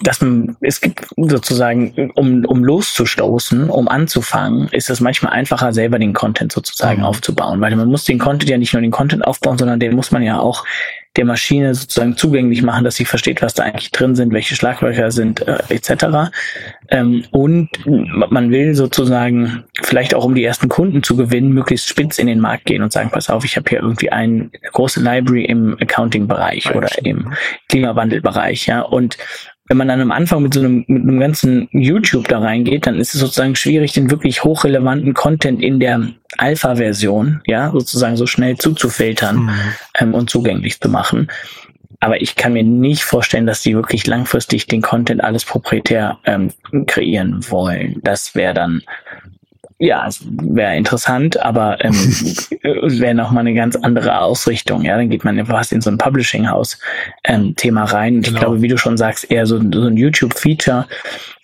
dass 0.00 0.20
man, 0.22 0.56
es 0.62 0.80
gibt 0.80 1.06
sozusagen, 1.16 2.10
um, 2.14 2.44
um 2.46 2.64
loszustoßen, 2.64 3.68
um 3.68 3.88
anzufangen, 3.88 4.68
ist 4.68 4.88
es 4.88 5.00
manchmal 5.00 5.34
einfacher, 5.34 5.74
selber 5.74 5.98
den 5.98 6.14
Content 6.14 6.52
sozusagen 6.52 7.00
mhm. 7.00 7.06
aufzubauen. 7.06 7.60
Weil 7.60 7.76
man 7.76 7.88
muss 7.88 8.04
den 8.04 8.18
Content 8.18 8.50
ja 8.50 8.56
nicht 8.56 8.72
nur 8.72 8.80
den 8.80 8.90
Content 8.90 9.26
aufbauen, 9.26 9.58
sondern 9.58 9.78
den 9.78 9.94
muss 9.94 10.10
man 10.10 10.22
ja 10.22 10.38
auch 10.40 10.64
der 11.16 11.24
Maschine 11.24 11.74
sozusagen 11.74 12.16
zugänglich 12.16 12.62
machen, 12.62 12.84
dass 12.84 12.94
sie 12.94 13.04
versteht, 13.04 13.42
was 13.42 13.52
da 13.52 13.64
eigentlich 13.64 13.90
drin 13.90 14.14
sind, 14.14 14.32
welche 14.32 14.54
Schlaglöcher 14.54 15.10
sind, 15.10 15.46
äh, 15.46 15.58
etc. 15.68 16.30
Ähm, 16.90 17.24
und 17.32 17.68
man 17.84 18.50
will 18.50 18.74
sozusagen 18.74 19.64
vielleicht 19.82 20.14
auch, 20.14 20.24
um 20.24 20.34
die 20.34 20.44
ersten 20.44 20.68
Kunden 20.68 21.02
zu 21.02 21.16
gewinnen, 21.16 21.52
möglichst 21.52 21.88
spitz 21.88 22.18
in 22.18 22.28
den 22.28 22.40
Markt 22.40 22.66
gehen 22.66 22.82
und 22.82 22.92
sagen, 22.92 23.10
pass 23.10 23.30
auf, 23.30 23.44
ich 23.44 23.56
habe 23.56 23.68
hier 23.68 23.80
irgendwie 23.80 24.10
eine 24.10 24.50
große 24.72 25.00
Library 25.00 25.44
im 25.44 25.76
Accounting-Bereich 25.80 26.74
oder 26.74 26.88
im 27.04 27.32
Klimawandel-Bereich, 27.68 28.66
ja. 28.66 28.82
Und 28.82 29.18
wenn 29.68 29.76
man 29.76 29.88
dann 29.88 30.00
am 30.00 30.12
Anfang 30.12 30.42
mit 30.42 30.54
so 30.54 30.60
einem, 30.60 30.84
mit 30.88 31.02
einem 31.02 31.20
ganzen 31.20 31.68
YouTube 31.72 32.26
da 32.28 32.38
reingeht, 32.38 32.86
dann 32.86 32.98
ist 32.98 33.14
es 33.14 33.20
sozusagen 33.20 33.54
schwierig, 33.54 33.92
den 33.92 34.10
wirklich 34.10 34.42
hochrelevanten 34.42 35.14
Content 35.14 35.62
in 35.62 35.78
der 35.78 36.08
Alpha-Version, 36.38 37.42
ja, 37.46 37.70
sozusagen 37.70 38.16
so 38.16 38.26
schnell 38.26 38.56
zuzufiltern 38.56 39.36
mhm. 39.36 39.50
ähm, 39.98 40.14
und 40.14 40.30
zugänglich 40.30 40.80
zu 40.80 40.88
machen. 40.88 41.28
Aber 42.00 42.22
ich 42.22 42.36
kann 42.36 42.52
mir 42.52 42.62
nicht 42.62 43.02
vorstellen, 43.02 43.46
dass 43.46 43.62
die 43.62 43.74
wirklich 43.74 44.06
langfristig 44.06 44.66
den 44.66 44.82
Content 44.82 45.22
alles 45.22 45.44
proprietär 45.44 46.18
ähm, 46.24 46.50
kreieren 46.86 47.44
wollen. 47.50 48.00
Das 48.02 48.34
wäre 48.34 48.54
dann 48.54 48.82
ja, 49.78 50.06
es 50.08 50.24
wäre 50.28 50.76
interessant, 50.76 51.40
aber 51.40 51.84
ähm, 51.84 51.94
wäre 52.62 53.14
nochmal 53.14 53.42
eine 53.42 53.54
ganz 53.54 53.76
andere 53.76 54.20
Ausrichtung. 54.20 54.82
Ja, 54.82 54.96
dann 54.96 55.08
geht 55.08 55.24
man 55.24 55.44
fast 55.46 55.72
in 55.72 55.80
so 55.80 55.90
ein 55.90 55.98
Publishing-House-Thema 55.98 57.80
ähm, 57.80 57.86
rein. 57.86 58.16
Und 58.16 58.24
genau. 58.24 58.36
ich 58.36 58.40
glaube, 58.40 58.62
wie 58.62 58.68
du 58.68 58.76
schon 58.76 58.96
sagst, 58.96 59.30
eher 59.30 59.46
so, 59.46 59.58
so 59.58 59.86
ein 59.86 59.96
YouTube-Feature. 59.96 60.86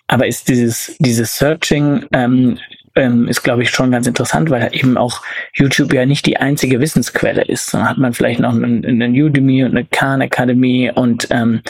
Aber 0.07 0.27
ist 0.27 0.49
dieses, 0.49 0.95
dieses 0.99 1.37
Searching 1.37 2.05
ähm, 2.11 2.59
ähm, 2.95 3.27
ist, 3.27 3.43
glaube 3.43 3.63
ich, 3.63 3.69
schon 3.69 3.91
ganz 3.91 4.05
interessant, 4.05 4.49
weil 4.49 4.69
eben 4.73 4.97
auch 4.97 5.21
YouTube 5.53 5.93
ja 5.93 6.05
nicht 6.05 6.25
die 6.25 6.37
einzige 6.37 6.79
Wissensquelle 6.79 7.43
ist. 7.43 7.73
Dann 7.73 7.89
hat 7.89 7.97
man 7.97 8.13
vielleicht 8.13 8.39
noch 8.39 8.53
eine, 8.53 8.87
eine 8.87 9.07
Udemy 9.09 9.63
und 9.63 9.71
eine 9.71 9.85
Khan 9.85 10.21
Academy 10.21 10.91
und 10.93 11.27
ähm, 11.31 11.61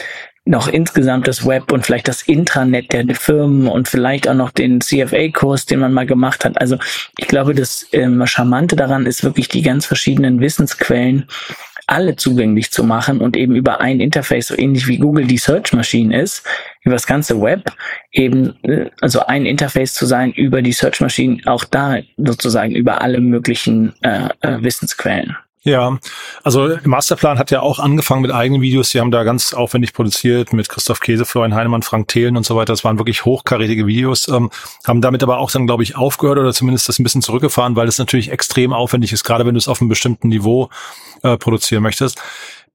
noch 0.46 0.68
insgesamt 0.68 1.28
das 1.28 1.46
Web 1.46 1.72
und 1.72 1.86
vielleicht 1.86 2.08
das 2.08 2.22
Intranet 2.22 2.94
der 2.94 3.04
Firmen 3.16 3.68
und 3.68 3.88
vielleicht 3.88 4.28
auch 4.28 4.36
noch 4.36 4.52
den 4.52 4.80
CFA-Kurs, 4.80 5.66
den 5.66 5.80
man 5.80 5.92
mal 5.92 6.06
gemacht 6.06 6.46
hat. 6.46 6.62
Also 6.62 6.78
ich 7.18 7.28
glaube, 7.28 7.56
das 7.56 7.88
ähm, 7.92 8.26
Charmante 8.28 8.76
daran 8.76 9.08
ist 9.08 9.24
wirklich 9.24 9.48
die 9.48 9.64
ganz 9.64 9.88
verschiedenen 9.88 10.40
Wissensquellen 10.40 11.26
alle 11.88 12.16
zugänglich 12.16 12.72
zu 12.72 12.84
machen 12.84 13.20
und 13.22 13.38
eben 13.38 13.56
über 13.56 13.80
ein 13.80 14.00
Interface, 14.00 14.48
so 14.48 14.58
ähnlich 14.58 14.88
wie 14.88 14.98
Google 14.98 15.28
die 15.28 15.38
Search 15.38 15.74
Machine 15.74 16.20
ist, 16.20 16.46
über 16.82 16.96
das 16.96 17.06
ganze 17.06 17.40
Web, 17.42 17.72
eben 18.12 18.56
äh, 18.64 18.90
also 19.02 19.26
ein 19.26 19.46
Interface 19.46 19.94
zu 19.94 20.06
sein 20.06 20.32
über 20.32 20.62
die 20.62 20.72
Search 20.72 21.02
Machine, 21.02 21.42
auch 21.46 21.64
da 21.64 22.00
sozusagen 22.18 22.76
über 22.76 23.02
alle 23.02 23.20
möglichen 23.20 23.94
äh, 24.02 24.30
äh, 24.42 24.64
Wissensquellen. 24.64 25.38
Ja, 25.66 25.98
also 26.44 26.78
Masterplan 26.84 27.40
hat 27.40 27.50
ja 27.50 27.62
auch 27.62 27.80
angefangen 27.80 28.22
mit 28.22 28.32
eigenen 28.32 28.62
Videos. 28.62 28.92
Sie 28.92 29.00
haben 29.00 29.10
da 29.10 29.24
ganz 29.24 29.52
aufwendig 29.52 29.94
produziert 29.94 30.54
mit 30.54 30.70
Christoph 30.70 31.00
Käse, 31.00 31.26
Florian 31.26 31.56
Heinemann, 31.56 31.82
Frank 31.82 32.08
Thelen 32.08 32.38
und 32.38 32.46
so 32.46 32.56
weiter. 32.56 32.72
Das 32.72 32.84
waren 32.84 33.00
wirklich 33.00 33.26
hochkarätige 33.26 33.88
Videos, 33.88 34.28
ähm, 34.28 34.52
haben 34.86 35.02
damit 35.02 35.24
aber 35.24 35.40
auch 35.40 35.50
dann, 35.50 35.66
glaube 35.66 35.82
ich, 35.82 35.96
aufgehört 35.96 36.38
oder 36.38 36.54
zumindest 36.54 36.88
das 36.88 37.00
ein 37.00 37.04
bisschen 37.04 37.24
zurückgefahren, 37.24 37.76
weil 37.76 37.88
das 37.88 37.98
natürlich 37.98 38.30
extrem 38.30 38.74
aufwendig 38.74 39.12
ist, 39.12 39.24
gerade 39.24 39.44
wenn 39.48 39.56
du 39.56 39.58
es 39.58 39.68
auf 39.68 39.82
einem 39.82 39.90
bestimmten 39.90 40.28
Niveau 40.28 40.70
äh, 41.24 41.36
produzieren 41.36 41.82
möchtest 41.82 42.22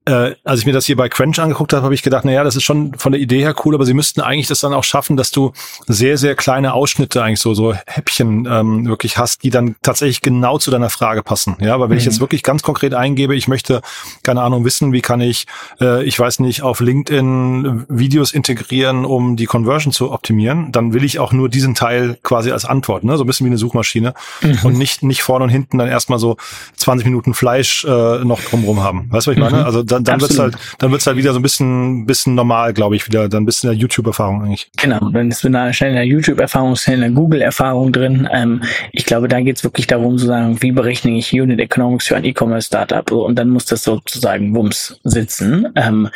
äh, 0.05 0.33
als 0.43 0.61
ich 0.61 0.65
mir 0.65 0.73
das 0.73 0.85
hier 0.85 0.95
bei 0.95 1.09
Quench 1.09 1.39
angeguckt 1.39 1.73
habe, 1.73 1.83
habe 1.83 1.93
ich 1.93 2.01
gedacht, 2.01 2.25
na 2.25 2.31
ja, 2.31 2.43
das 2.43 2.55
ist 2.55 2.63
schon 2.63 2.95
von 2.95 3.11
der 3.11 3.21
Idee 3.21 3.41
her 3.41 3.53
cool, 3.63 3.75
aber 3.75 3.85
sie 3.85 3.93
müssten 3.93 4.21
eigentlich 4.21 4.47
das 4.47 4.59
dann 4.59 4.73
auch 4.73 4.83
schaffen, 4.83 5.15
dass 5.15 5.29
du 5.29 5.51
sehr, 5.85 6.17
sehr 6.17 6.35
kleine 6.35 6.73
Ausschnitte 6.73 7.23
eigentlich 7.23 7.39
so, 7.39 7.53
so 7.53 7.75
Häppchen 7.85 8.47
ähm, 8.49 8.87
wirklich 8.87 9.19
hast, 9.19 9.43
die 9.43 9.51
dann 9.51 9.75
tatsächlich 9.83 10.21
genau 10.21 10.57
zu 10.57 10.71
deiner 10.71 10.89
Frage 10.89 11.21
passen. 11.21 11.55
Ja, 11.59 11.75
aber 11.75 11.89
wenn 11.89 11.95
mhm. 11.95 11.99
ich 11.99 12.05
jetzt 12.05 12.19
wirklich 12.19 12.41
ganz 12.41 12.63
konkret 12.63 12.95
eingebe, 12.95 13.35
ich 13.35 13.47
möchte, 13.47 13.81
keine 14.23 14.41
Ahnung, 14.41 14.65
wissen, 14.65 14.91
wie 14.91 15.01
kann 15.01 15.21
ich, 15.21 15.45
äh, 15.79 16.03
ich 16.03 16.19
weiß 16.19 16.39
nicht, 16.39 16.63
auf 16.63 16.79
LinkedIn 16.79 17.85
Videos 17.87 18.31
integrieren, 18.31 19.05
um 19.05 19.35
die 19.35 19.45
Conversion 19.45 19.93
zu 19.93 20.11
optimieren, 20.11 20.71
dann 20.71 20.93
will 20.93 21.03
ich 21.03 21.19
auch 21.19 21.31
nur 21.31 21.47
diesen 21.47 21.75
Teil 21.75 22.17
quasi 22.23 22.51
als 22.51 22.65
Antwort, 22.65 23.03
ne? 23.03 23.17
so 23.17 23.23
ein 23.23 23.27
bisschen 23.27 23.45
wie 23.45 23.51
eine 23.51 23.57
Suchmaschine 23.59 24.15
mhm. 24.41 24.59
und 24.63 24.77
nicht, 24.79 25.03
nicht 25.03 25.21
vorne 25.21 25.43
und 25.43 25.49
hinten 25.49 25.77
dann 25.77 25.87
erstmal 25.87 26.17
so 26.17 26.37
20 26.77 27.05
Minuten 27.05 27.35
Fleisch 27.35 27.85
äh, 27.85 28.23
noch 28.23 28.41
drumrum 28.41 28.81
haben. 28.81 29.07
Weißt 29.11 29.27
du, 29.27 29.31
was 29.31 29.37
ich 29.37 29.41
meine? 29.41 29.57
Mhm. 29.57 29.65
Also 29.65 29.83
dann, 29.91 30.03
dann 30.03 30.21
wird's 30.21 30.39
halt, 30.39 30.55
dann 30.79 30.91
wird's 30.91 31.07
halt 31.07 31.17
wieder 31.17 31.33
so 31.33 31.39
ein 31.39 31.41
bisschen, 31.41 32.05
bisschen 32.05 32.35
normal, 32.35 32.73
glaube 32.73 32.95
ich, 32.95 33.07
wieder, 33.07 33.29
dann 33.29 33.43
ein 33.43 33.45
bisschen 33.45 33.69
der 33.69 33.77
YouTube-Erfahrung 33.77 34.43
eigentlich. 34.43 34.69
Genau, 34.77 34.99
dann 35.09 35.29
ist 35.29 35.43
wieder 35.43 35.73
schnell 35.73 35.91
eine 35.91 36.03
YouTube-Erfahrung, 36.03 36.75
schnell 36.75 37.03
eine 37.03 37.13
Google-Erfahrung 37.13 37.91
drin. 37.91 38.27
Ähm, 38.31 38.63
ich 38.91 39.05
glaube, 39.05 39.27
da 39.27 39.41
geht's 39.41 39.63
wirklich 39.63 39.87
darum 39.87 40.17
zu 40.17 40.25
sagen, 40.25 40.61
wie 40.61 40.71
berechne 40.71 41.17
ich 41.17 41.33
Unit 41.33 41.59
Economics 41.59 42.07
für 42.07 42.15
ein 42.15 42.25
E-Commerce-Startup 42.25 43.11
und 43.11 43.35
dann 43.35 43.49
muss 43.49 43.65
das 43.65 43.83
sozusagen 43.83 44.55
Wumms 44.55 44.99
sitzen. 45.03 45.67
Ähm, 45.75 46.09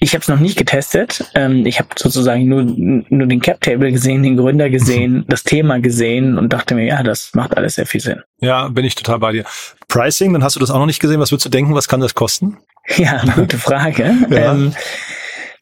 ich 0.00 0.14
habe 0.14 0.22
es 0.22 0.28
noch 0.28 0.38
nicht 0.38 0.56
getestet. 0.56 1.24
Ähm, 1.34 1.66
ich 1.66 1.80
habe 1.80 1.88
sozusagen 1.96 2.46
nur, 2.48 2.62
nur 2.62 3.26
den 3.26 3.40
Cap-Table 3.40 3.90
gesehen, 3.90 4.22
den 4.22 4.36
Gründer 4.36 4.70
gesehen, 4.70 5.24
das 5.28 5.42
Thema 5.42 5.80
gesehen 5.80 6.38
und 6.38 6.52
dachte 6.52 6.74
mir, 6.74 6.86
ja, 6.86 7.02
das 7.02 7.34
macht 7.34 7.56
alles 7.56 7.74
sehr 7.74 7.86
viel 7.86 8.00
Sinn. 8.00 8.22
Ja, 8.40 8.68
bin 8.68 8.84
ich 8.84 8.94
total 8.94 9.18
bei 9.18 9.32
dir. 9.32 9.44
Pricing, 9.88 10.32
dann 10.32 10.44
hast 10.44 10.54
du 10.54 10.60
das 10.60 10.70
auch 10.70 10.78
noch 10.78 10.86
nicht 10.86 11.00
gesehen. 11.00 11.18
Was 11.20 11.32
würdest 11.32 11.46
du 11.46 11.50
denken, 11.50 11.74
was 11.74 11.88
kann 11.88 12.00
das 12.00 12.14
kosten? 12.14 12.58
Ja, 12.96 13.22
gute 13.34 13.58
Frage. 13.58 14.14
ja. 14.30 14.52
Ähm, 14.52 14.72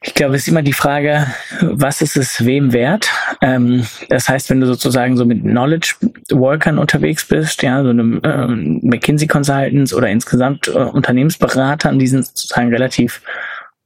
ich 0.03 0.15
glaube, 0.15 0.37
es 0.37 0.43
ist 0.43 0.49
immer 0.49 0.63
die 0.63 0.73
Frage, 0.73 1.27
was 1.61 2.01
ist 2.01 2.17
es 2.17 2.45
wem 2.45 2.73
wert? 2.73 3.11
Ähm, 3.43 3.85
das 4.09 4.29
heißt, 4.29 4.51
wenn 4.51 4.61
du 4.61 4.67
sozusagen 4.67 5.17
so 5.17 5.25
mit 5.25 5.43
Knowledge 5.43 5.97
Workern 6.31 6.79
unterwegs 6.79 7.27
bist, 7.27 7.63
ja, 7.63 7.83
so 7.83 7.91
einem 7.91 8.21
äh, 8.23 8.47
McKinsey 8.47 9.27
Consultants 9.27 9.93
oder 9.93 10.09
insgesamt 10.09 10.69
äh, 10.69 10.79
Unternehmensberatern, 10.79 11.99
die 11.99 12.07
sind 12.07 12.25
sozusagen 12.27 12.71
relativ 12.71 13.23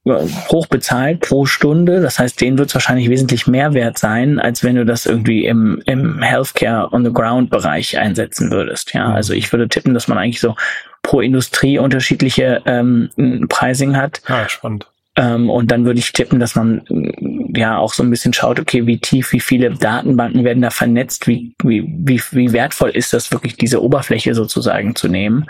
hoch 0.03 0.65
bezahlt 0.65 1.21
pro 1.21 1.45
Stunde. 1.45 2.01
Das 2.01 2.17
heißt, 2.17 2.41
denen 2.41 2.57
wird 2.57 2.69
es 2.69 2.73
wahrscheinlich 2.73 3.09
wesentlich 3.09 3.45
mehr 3.45 3.73
wert 3.75 3.99
sein, 3.99 4.39
als 4.39 4.63
wenn 4.63 4.75
du 4.75 4.83
das 4.83 5.05
irgendwie 5.05 5.45
im, 5.45 5.81
im 5.85 6.23
Healthcare 6.23 6.91
on 6.91 7.05
the 7.05 7.13
ground 7.13 7.51
Bereich 7.51 7.99
einsetzen 7.99 8.49
würdest. 8.51 8.93
Ja, 8.93 9.09
mhm. 9.09 9.15
also 9.15 9.33
ich 9.33 9.51
würde 9.51 9.69
tippen, 9.69 9.93
dass 9.93 10.07
man 10.07 10.17
eigentlich 10.17 10.39
so 10.39 10.55
pro 11.03 11.21
Industrie 11.21 11.79
unterschiedliche 11.79 12.61
ähm, 12.65 13.09
Pricing 13.49 13.95
hat. 13.95 14.21
Ah, 14.27 14.47
spannend. 14.47 14.87
Ähm, 15.17 15.49
und 15.49 15.71
dann 15.71 15.85
würde 15.85 15.99
ich 15.99 16.13
tippen, 16.13 16.39
dass 16.39 16.55
man 16.55 16.83
ja 17.53 17.77
auch 17.77 17.93
so 17.93 18.01
ein 18.01 18.09
bisschen 18.09 18.31
schaut, 18.31 18.59
okay, 18.59 18.87
wie 18.87 18.97
tief, 18.97 19.33
wie 19.33 19.41
viele 19.41 19.71
Datenbanken 19.71 20.45
werden 20.45 20.61
da 20.61 20.69
vernetzt, 20.69 21.27
wie, 21.27 21.53
wie, 21.61 21.83
wie, 21.97 22.21
wie 22.31 22.53
wertvoll 22.53 22.91
ist 22.91 23.11
das 23.11 23.31
wirklich, 23.31 23.57
diese 23.57 23.83
Oberfläche 23.83 24.33
sozusagen 24.33 24.95
zu 24.95 25.09
nehmen. 25.09 25.47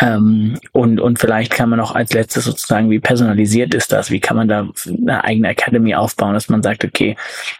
Ähm, 0.00 0.58
und, 0.72 1.00
und 1.00 1.18
vielleicht 1.18 1.52
kann 1.52 1.70
man 1.70 1.80
auch 1.80 1.94
als 1.94 2.12
letztes 2.12 2.44
sozusagen, 2.44 2.90
wie 2.90 3.00
personalisiert 3.00 3.74
ist 3.74 3.92
das? 3.92 4.10
Wie 4.10 4.20
kann 4.20 4.36
man 4.36 4.48
da 4.48 4.68
eine 4.86 5.24
eigene 5.24 5.48
Academy 5.48 5.94
aufbauen, 5.94 6.34
dass 6.34 6.48
man 6.48 6.62
sagt, 6.62 6.84
okay, 6.84 7.16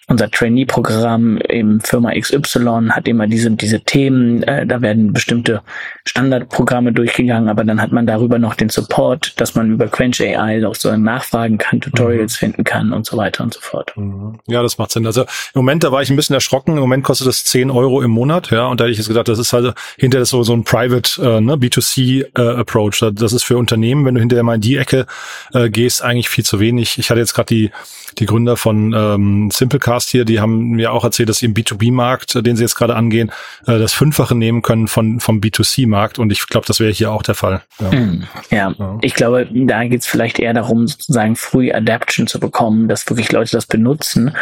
unser 0.07 0.31
Trainee-Programm 0.31 1.39
im 1.39 1.81
Firma 1.81 2.13
XY 2.13 2.91
hat 2.91 3.09
immer 3.09 3.27
diese, 3.27 3.51
diese 3.51 3.81
Themen, 3.81 4.43
äh, 4.45 4.67
da 4.67 4.81
werden 4.81 5.13
bestimmte 5.13 5.63
Standardprogramme 6.05 6.93
durchgegangen, 6.93 7.49
aber 7.49 7.65
dann 7.65 7.83
hat 7.83 7.93
man 7.93 8.07
darüber 8.07 8.39
noch 8.39 8.55
den 8.55 8.69
Support, 8.69 9.41
dass 9.41 9.55
man 9.55 9.73
über 9.73 9.89
Quench 9.89 10.21
AI 10.21 10.67
auch 10.67 10.75
so 10.75 10.97
nachfragen 10.97 11.59
kann, 11.59 11.81
Tutorials 11.81 12.35
mhm. 12.35 12.39
finden 12.39 12.65
kann 12.65 12.93
und 12.93 13.07
so 13.07 13.17
weiter 13.17 13.43
und 13.43 13.55
so 13.55 13.61
fort. 13.61 13.93
Mhm. 13.97 14.39
Ja, 14.47 14.63
das 14.63 14.79
macht 14.79 14.93
Sinn. 14.93 15.07
Also 15.07 15.23
im 15.23 15.27
Moment, 15.55 15.85
da 15.85 15.93
war 15.93 16.03
ich 16.03 16.11
ein 16.11 16.17
bisschen 16.17 16.35
erschrocken. 16.35 16.75
Im 16.75 16.81
Moment 16.81 17.05
kostet 17.05 17.27
das 17.27 17.45
10 17.45 17.71
Euro 17.71 18.03
im 18.03 18.11
Monat, 18.11 18.51
ja, 18.51 18.67
und 18.67 18.81
da 18.81 18.85
hätte 18.85 18.93
ich 18.93 18.99
jetzt 18.99 19.09
gedacht, 19.09 19.29
das 19.29 19.39
ist 19.39 19.53
halt 19.53 19.75
hinter 19.99 20.25
so, 20.25 20.43
so 20.43 20.53
ein 20.53 20.65
Private, 20.65 21.21
äh, 21.23 21.41
ne, 21.41 21.57
B2C 21.57 22.23
äh, 22.23 22.28
Approach. 22.35 23.05
Das 23.13 23.33
ist 23.33 23.45
für 23.45 23.57
Unternehmen, 23.57 24.05
wenn 24.05 24.15
du 24.15 24.21
hinterher 24.21 24.43
mal 24.43 24.57
in 24.57 24.61
die 24.61 24.77
Ecke 24.77 25.07
äh, 25.53 25.71
gehst, 25.71 26.03
eigentlich 26.03 26.29
viel 26.29 26.45
zu 26.45 26.61
wenig. 26.61 26.99
Ich 26.99 27.11
hatte 27.11 27.21
jetzt 27.21 27.35
gerade 27.35 27.55
die 27.55 27.71
die 28.19 28.27
Gründer 28.27 28.57
von 28.57 28.93
ähm, 28.97 29.51
Simplecast 29.51 30.11
hier, 30.11 30.25
die 30.25 30.41
haben 30.41 30.71
mir 30.71 30.93
auch 30.93 31.05
erzählt, 31.05 31.29
dass 31.29 31.39
sie 31.39 31.47
im 31.47 31.55
B2B-Markt, 31.55 32.37
äh, 32.37 32.43
den 32.43 32.57
sie 32.57 32.63
jetzt 32.63 32.75
gerade 32.75 32.97
angehen, 32.97 33.31
äh, 33.67 33.79
das 33.79 33.93
Fünffache 33.93 34.35
nehmen 34.35 34.63
können 34.63 34.89
von 34.89 35.21
vom 35.21 35.41
B2C-Markt. 35.41 36.19
Und 36.19 36.33
ich 36.33 36.47
glaube, 36.47 36.67
das 36.67 36.81
wäre 36.81 36.93
hier 36.93 37.13
auch 37.13 37.23
der 37.23 37.35
Fall. 37.35 37.63
Ja, 37.81 37.93
hm, 37.93 38.25
ja. 38.51 38.75
ja. 38.79 38.99
ich 39.03 39.15
glaube, 39.15 39.49
da 39.51 39.85
geht 39.85 40.01
es 40.01 40.07
vielleicht 40.07 40.39
eher 40.39 40.55
darum, 40.55 40.87
sozusagen 40.87 41.37
früh 41.37 41.73
Adaption 41.73 42.27
zu 42.27 42.41
bekommen, 42.41 42.89
dass 42.89 43.09
wirklich 43.09 43.33
Leute 43.33 43.53
das 43.53 43.67
benutzen 43.67 44.35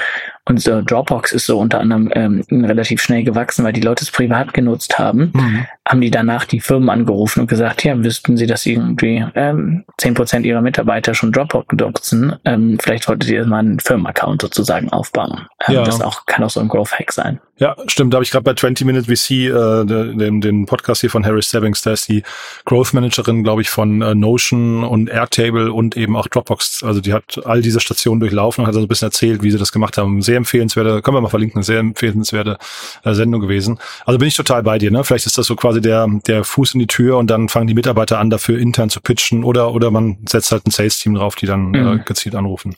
und 0.49 0.61
so 0.61 0.81
Dropbox 0.81 1.33
ist 1.33 1.47
so 1.47 1.59
unter 1.59 1.81
anderem 1.81 2.11
ähm, 2.15 2.43
relativ 2.51 3.03
schnell 3.03 3.25
gewachsen, 3.25 3.65
weil 3.65 3.73
die 3.73 3.81
Leute 3.81 4.05
es 4.05 4.13
privat 4.13 4.55
genutzt 4.55 4.97
haben. 4.99 5.33
Mhm. 5.35 5.67
Haben 5.87 6.01
die 6.01 6.11
danach 6.11 6.45
die 6.45 6.61
Firmen 6.61 6.89
angerufen 6.89 7.41
und 7.41 7.47
gesagt, 7.49 7.83
ja, 7.83 8.03
wüssten 8.03 8.37
sie, 8.37 8.47
dass 8.47 8.65
irgendwie 8.65 9.25
ähm, 9.35 9.85
10% 10.01 10.43
ihrer 10.43 10.61
Mitarbeiter 10.61 11.15
schon 11.15 11.33
Dropbox 11.33 11.75
nutzen. 11.75 12.37
Ähm, 12.45 12.79
vielleicht 12.81 13.05
solltet 13.05 13.29
ihr 13.29 13.45
mal 13.45 13.59
einen 13.59 13.81
Firmenaccount 13.81 14.41
sozusagen 14.41 14.89
aufbauen. 14.91 15.47
Ähm, 15.67 15.75
ja. 15.75 15.83
Das 15.83 16.01
auch, 16.01 16.27
kann 16.27 16.45
auch 16.45 16.51
so 16.51 16.61
ein 16.61 16.69
Growth-Hack 16.69 17.13
sein. 17.13 17.41
Ja, 17.59 17.75
stimmt. 17.87 18.13
Da 18.13 18.17
habe 18.17 18.25
ich 18.25 18.31
gerade 18.31 18.45
bei 18.45 18.53
20 18.53 18.87
Minute 18.87 19.05
VC 19.07 19.31
äh, 19.31 19.85
den, 19.87 20.43
den 20.43 20.67
Podcast 20.67 21.01
hier 21.01 21.09
von 21.09 21.25
Harry 21.25 21.41
Stebbings, 21.41 21.81
da 21.81 21.93
ist 21.93 22.07
die 22.09 22.23
Growth 22.67 22.93
Managerin, 22.93 23.45
glaube 23.45 23.63
ich, 23.63 23.71
von 23.71 24.03
äh, 24.03 24.15
Notion 24.15 24.85
und 24.85 25.09
Airtable 25.09 25.73
und 25.73 25.97
eben 25.97 26.17
auch 26.17 26.27
Dropbox. 26.29 26.83
Also 26.83 27.01
die 27.01 27.15
hat 27.15 27.41
all 27.47 27.63
diese 27.63 27.81
Stationen 27.81 28.21
durchlaufen 28.21 28.63
und 28.63 28.69
hat 28.69 28.75
so 28.75 28.81
ein 28.81 28.89
bisschen 28.89 29.09
erzählt, 29.09 29.43
wie 29.43 29.51
sie 29.51 29.57
das 29.57 29.73
gemacht 29.73 29.97
haben. 29.97 30.21
Sehr 30.21 30.37
empfehlenswerte, 30.37 31.01
können 31.01 31.17
wir 31.17 31.23
mal 31.23 31.31
verlinken, 31.31 31.63
sehr 31.63 31.79
empfehlenswerte 31.79 32.59
äh, 33.05 33.15
Sendung 33.15 33.41
gewesen. 33.41 33.79
Also 34.05 34.19
bin 34.19 34.29
ich 34.29 34.37
total 34.37 34.63
bei 34.63 34.77
dir. 34.77 34.91
Ne? 34.91 35.03
Vielleicht 35.03 35.25
ist 35.25 35.39
das 35.39 35.47
so 35.47 35.57
quasi 35.57 35.81
der, 35.81 36.07
der 36.27 36.45
Fuß 36.45 36.75
in 36.75 36.81
die 36.81 36.87
Tür 36.87 37.17
und 37.17 37.29
dann 37.31 37.49
fangen 37.49 37.69
die 37.69 37.75
Mitarbeiter 37.75 38.19
an, 38.19 38.29
dafür 38.29 38.59
intern 38.59 38.91
zu 38.91 39.01
pitchen 39.01 39.45
oder, 39.45 39.73
oder 39.73 39.91
man 39.91 40.19
setzt 40.29 40.53
halt 40.53 40.67
ein 40.67 40.73
Sales-Team 40.73 41.15
drauf, 41.15 41.37
die 41.37 41.47
dann 41.47 41.73
äh, 41.73 41.79
mhm. 41.79 42.01
äh, 42.01 42.03
gezielt 42.05 42.35
anrufen. 42.35 42.77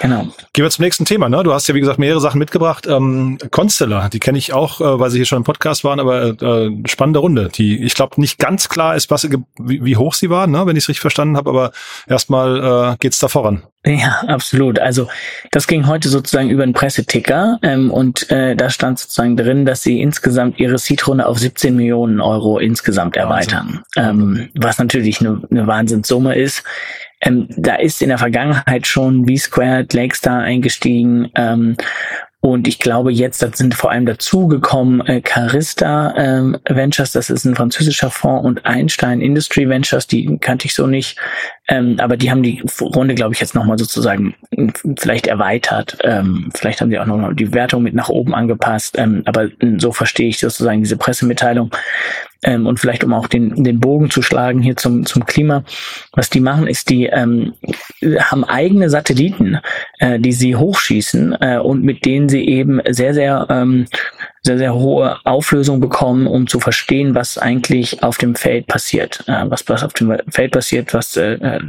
Genau. 0.00 0.28
Gehen 0.52 0.64
wir 0.64 0.70
zum 0.70 0.84
nächsten 0.84 1.06
Thema. 1.06 1.28
Ne? 1.28 1.42
Du 1.42 1.52
hast 1.52 1.66
ja, 1.66 1.74
wie 1.74 1.80
gesagt, 1.80 1.98
mehrere 1.98 2.20
Sachen 2.20 2.38
mitgebracht. 2.38 2.86
Ähm, 2.86 3.38
Constellar, 3.50 4.11
die 4.12 4.20
kenne 4.20 4.38
ich 4.38 4.52
auch, 4.52 4.80
äh, 4.80 5.00
weil 5.00 5.10
sie 5.10 5.18
hier 5.18 5.26
schon 5.26 5.38
im 5.38 5.44
Podcast 5.44 5.84
waren, 5.84 6.00
aber 6.00 6.40
äh, 6.40 6.70
spannende 6.86 7.20
Runde, 7.20 7.48
die 7.54 7.82
ich 7.82 7.94
glaube 7.94 8.20
nicht 8.20 8.38
ganz 8.38 8.68
klar 8.68 8.94
ist, 8.96 9.10
was 9.10 9.28
wie, 9.58 9.84
wie 9.84 9.96
hoch 9.96 10.14
sie 10.14 10.30
war, 10.30 10.46
ne, 10.46 10.66
wenn 10.66 10.76
ich 10.76 10.84
es 10.84 10.88
richtig 10.88 11.00
verstanden 11.00 11.36
habe, 11.36 11.50
aber 11.50 11.72
erstmal 12.06 12.92
äh, 12.92 12.96
geht 12.98 13.20
da 13.22 13.28
voran. 13.28 13.62
Ja, 13.84 14.22
absolut. 14.28 14.78
Also 14.78 15.08
das 15.50 15.66
ging 15.66 15.88
heute 15.88 16.08
sozusagen 16.08 16.50
über 16.50 16.62
einen 16.62 16.72
Presseticker 16.72 17.58
ähm, 17.62 17.90
und 17.90 18.30
äh, 18.30 18.54
da 18.54 18.70
stand 18.70 19.00
sozusagen 19.00 19.36
drin, 19.36 19.66
dass 19.66 19.82
sie 19.82 20.00
insgesamt 20.00 20.60
ihre 20.60 20.78
Seed-Runde 20.78 21.26
auf 21.26 21.38
17 21.38 21.74
Millionen 21.74 22.20
Euro 22.20 22.58
insgesamt 22.58 23.16
erweitern, 23.16 23.82
ähm, 23.96 24.50
was 24.54 24.78
natürlich 24.78 25.20
eine, 25.20 25.42
eine 25.50 25.66
Wahnsinnssumme 25.66 26.36
ist. 26.36 26.62
Ähm, 27.20 27.48
da 27.56 27.76
ist 27.76 28.02
in 28.02 28.08
der 28.08 28.18
Vergangenheit 28.18 28.86
schon 28.86 29.26
V-Squared, 29.26 29.92
Lakestar 29.92 30.40
eingestiegen 30.40 31.30
ähm, 31.34 31.76
und 32.44 32.66
ich 32.66 32.80
glaube 32.80 33.12
jetzt, 33.12 33.40
das 33.40 33.56
sind 33.56 33.72
vor 33.72 33.92
allem 33.92 34.04
dazugekommen 34.04 35.00
äh, 35.06 35.20
Carista 35.20 36.12
ähm, 36.16 36.58
Ventures, 36.68 37.12
das 37.12 37.30
ist 37.30 37.44
ein 37.44 37.54
französischer 37.54 38.10
Fonds 38.10 38.44
und 38.44 38.66
Einstein 38.66 39.20
Industry 39.20 39.68
Ventures, 39.68 40.08
die 40.08 40.38
kannte 40.38 40.66
ich 40.66 40.74
so 40.74 40.88
nicht. 40.88 41.16
Ähm, 41.68 41.96
aber 42.00 42.16
die 42.16 42.30
haben 42.30 42.42
die 42.42 42.62
Runde, 42.80 43.14
glaube 43.14 43.34
ich, 43.34 43.40
jetzt 43.40 43.54
nochmal 43.54 43.78
sozusagen 43.78 44.34
vielleicht 44.98 45.28
erweitert. 45.28 45.96
Ähm, 46.02 46.50
vielleicht 46.54 46.80
haben 46.80 46.90
die 46.90 46.98
auch 46.98 47.06
noch 47.06 47.32
die 47.32 47.54
Wertung 47.54 47.82
mit 47.82 47.94
nach 47.94 48.08
oben 48.08 48.34
angepasst. 48.34 48.96
Ähm, 48.98 49.22
aber 49.26 49.48
so 49.78 49.92
verstehe 49.92 50.28
ich 50.28 50.38
sozusagen 50.38 50.82
diese 50.82 50.96
Pressemitteilung. 50.96 51.70
Ähm, 52.44 52.66
und 52.66 52.80
vielleicht 52.80 53.04
um 53.04 53.12
auch 53.14 53.28
den, 53.28 53.62
den 53.62 53.78
Bogen 53.78 54.10
zu 54.10 54.22
schlagen 54.22 54.60
hier 54.60 54.76
zum, 54.76 55.06
zum 55.06 55.24
Klima. 55.24 55.62
Was 56.12 56.28
die 56.28 56.40
machen, 56.40 56.66
ist, 56.66 56.90
die 56.90 57.06
ähm, 57.06 57.54
haben 58.18 58.42
eigene 58.44 58.90
Satelliten, 58.90 59.60
äh, 60.00 60.18
die 60.18 60.32
sie 60.32 60.56
hochschießen 60.56 61.36
äh, 61.40 61.58
und 61.58 61.84
mit 61.84 62.04
denen 62.04 62.28
sie 62.28 62.44
eben 62.48 62.80
sehr, 62.88 63.14
sehr 63.14 63.46
ähm, 63.48 63.86
sehr, 64.44 64.58
sehr 64.58 64.74
hohe 64.74 65.18
Auflösung 65.24 65.80
bekommen, 65.80 66.26
um 66.26 66.48
zu 66.48 66.58
verstehen, 66.58 67.14
was 67.14 67.38
eigentlich 67.38 68.02
auf 68.02 68.18
dem 68.18 68.34
Feld 68.34 68.66
passiert. 68.66 69.22
Äh, 69.28 69.44
was, 69.48 69.68
was 69.68 69.84
auf 69.84 69.92
dem 69.92 70.16
Feld 70.28 70.52
passiert, 70.52 70.92
was 70.94 71.16
äh, 71.16 71.34
äh, 71.34 71.60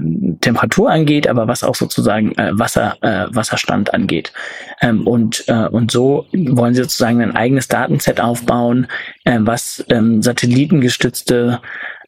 Temperatur 0.41 0.89
angeht, 0.89 1.27
aber 1.27 1.47
was 1.47 1.63
auch 1.63 1.75
sozusagen 1.75 2.31
äh, 2.33 2.51
Wasser, 2.53 2.97
äh, 3.01 3.27
Wasserstand 3.29 3.93
angeht. 3.93 4.33
Ähm, 4.81 5.05
und, 5.05 5.43
äh, 5.47 5.67
und 5.67 5.91
so 5.91 6.25
wollen 6.33 6.73
sie 6.73 6.81
sozusagen 6.81 7.21
ein 7.21 7.35
eigenes 7.35 7.67
Datenset 7.67 8.19
aufbauen, 8.19 8.87
äh, 9.23 9.37
was 9.39 9.85
ähm, 9.89 10.23
satellitengestützte 10.23 11.61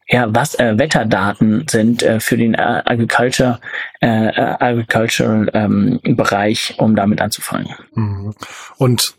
ja, 0.08 0.26
was 0.28 0.56
äh, 0.60 0.78
Wetterdaten 0.78 1.66
sind 1.68 2.04
äh, 2.04 2.20
für 2.20 2.36
den 2.36 2.54
äh, 2.54 2.82
Agriculture, 2.84 3.58
äh, 4.00 4.30
Agricultural 4.36 5.50
ähm, 5.52 5.98
Bereich, 6.04 6.76
um 6.78 6.94
damit 6.94 7.20
anzufangen. 7.20 7.74
Mhm. 7.94 8.32
Und 8.76 9.16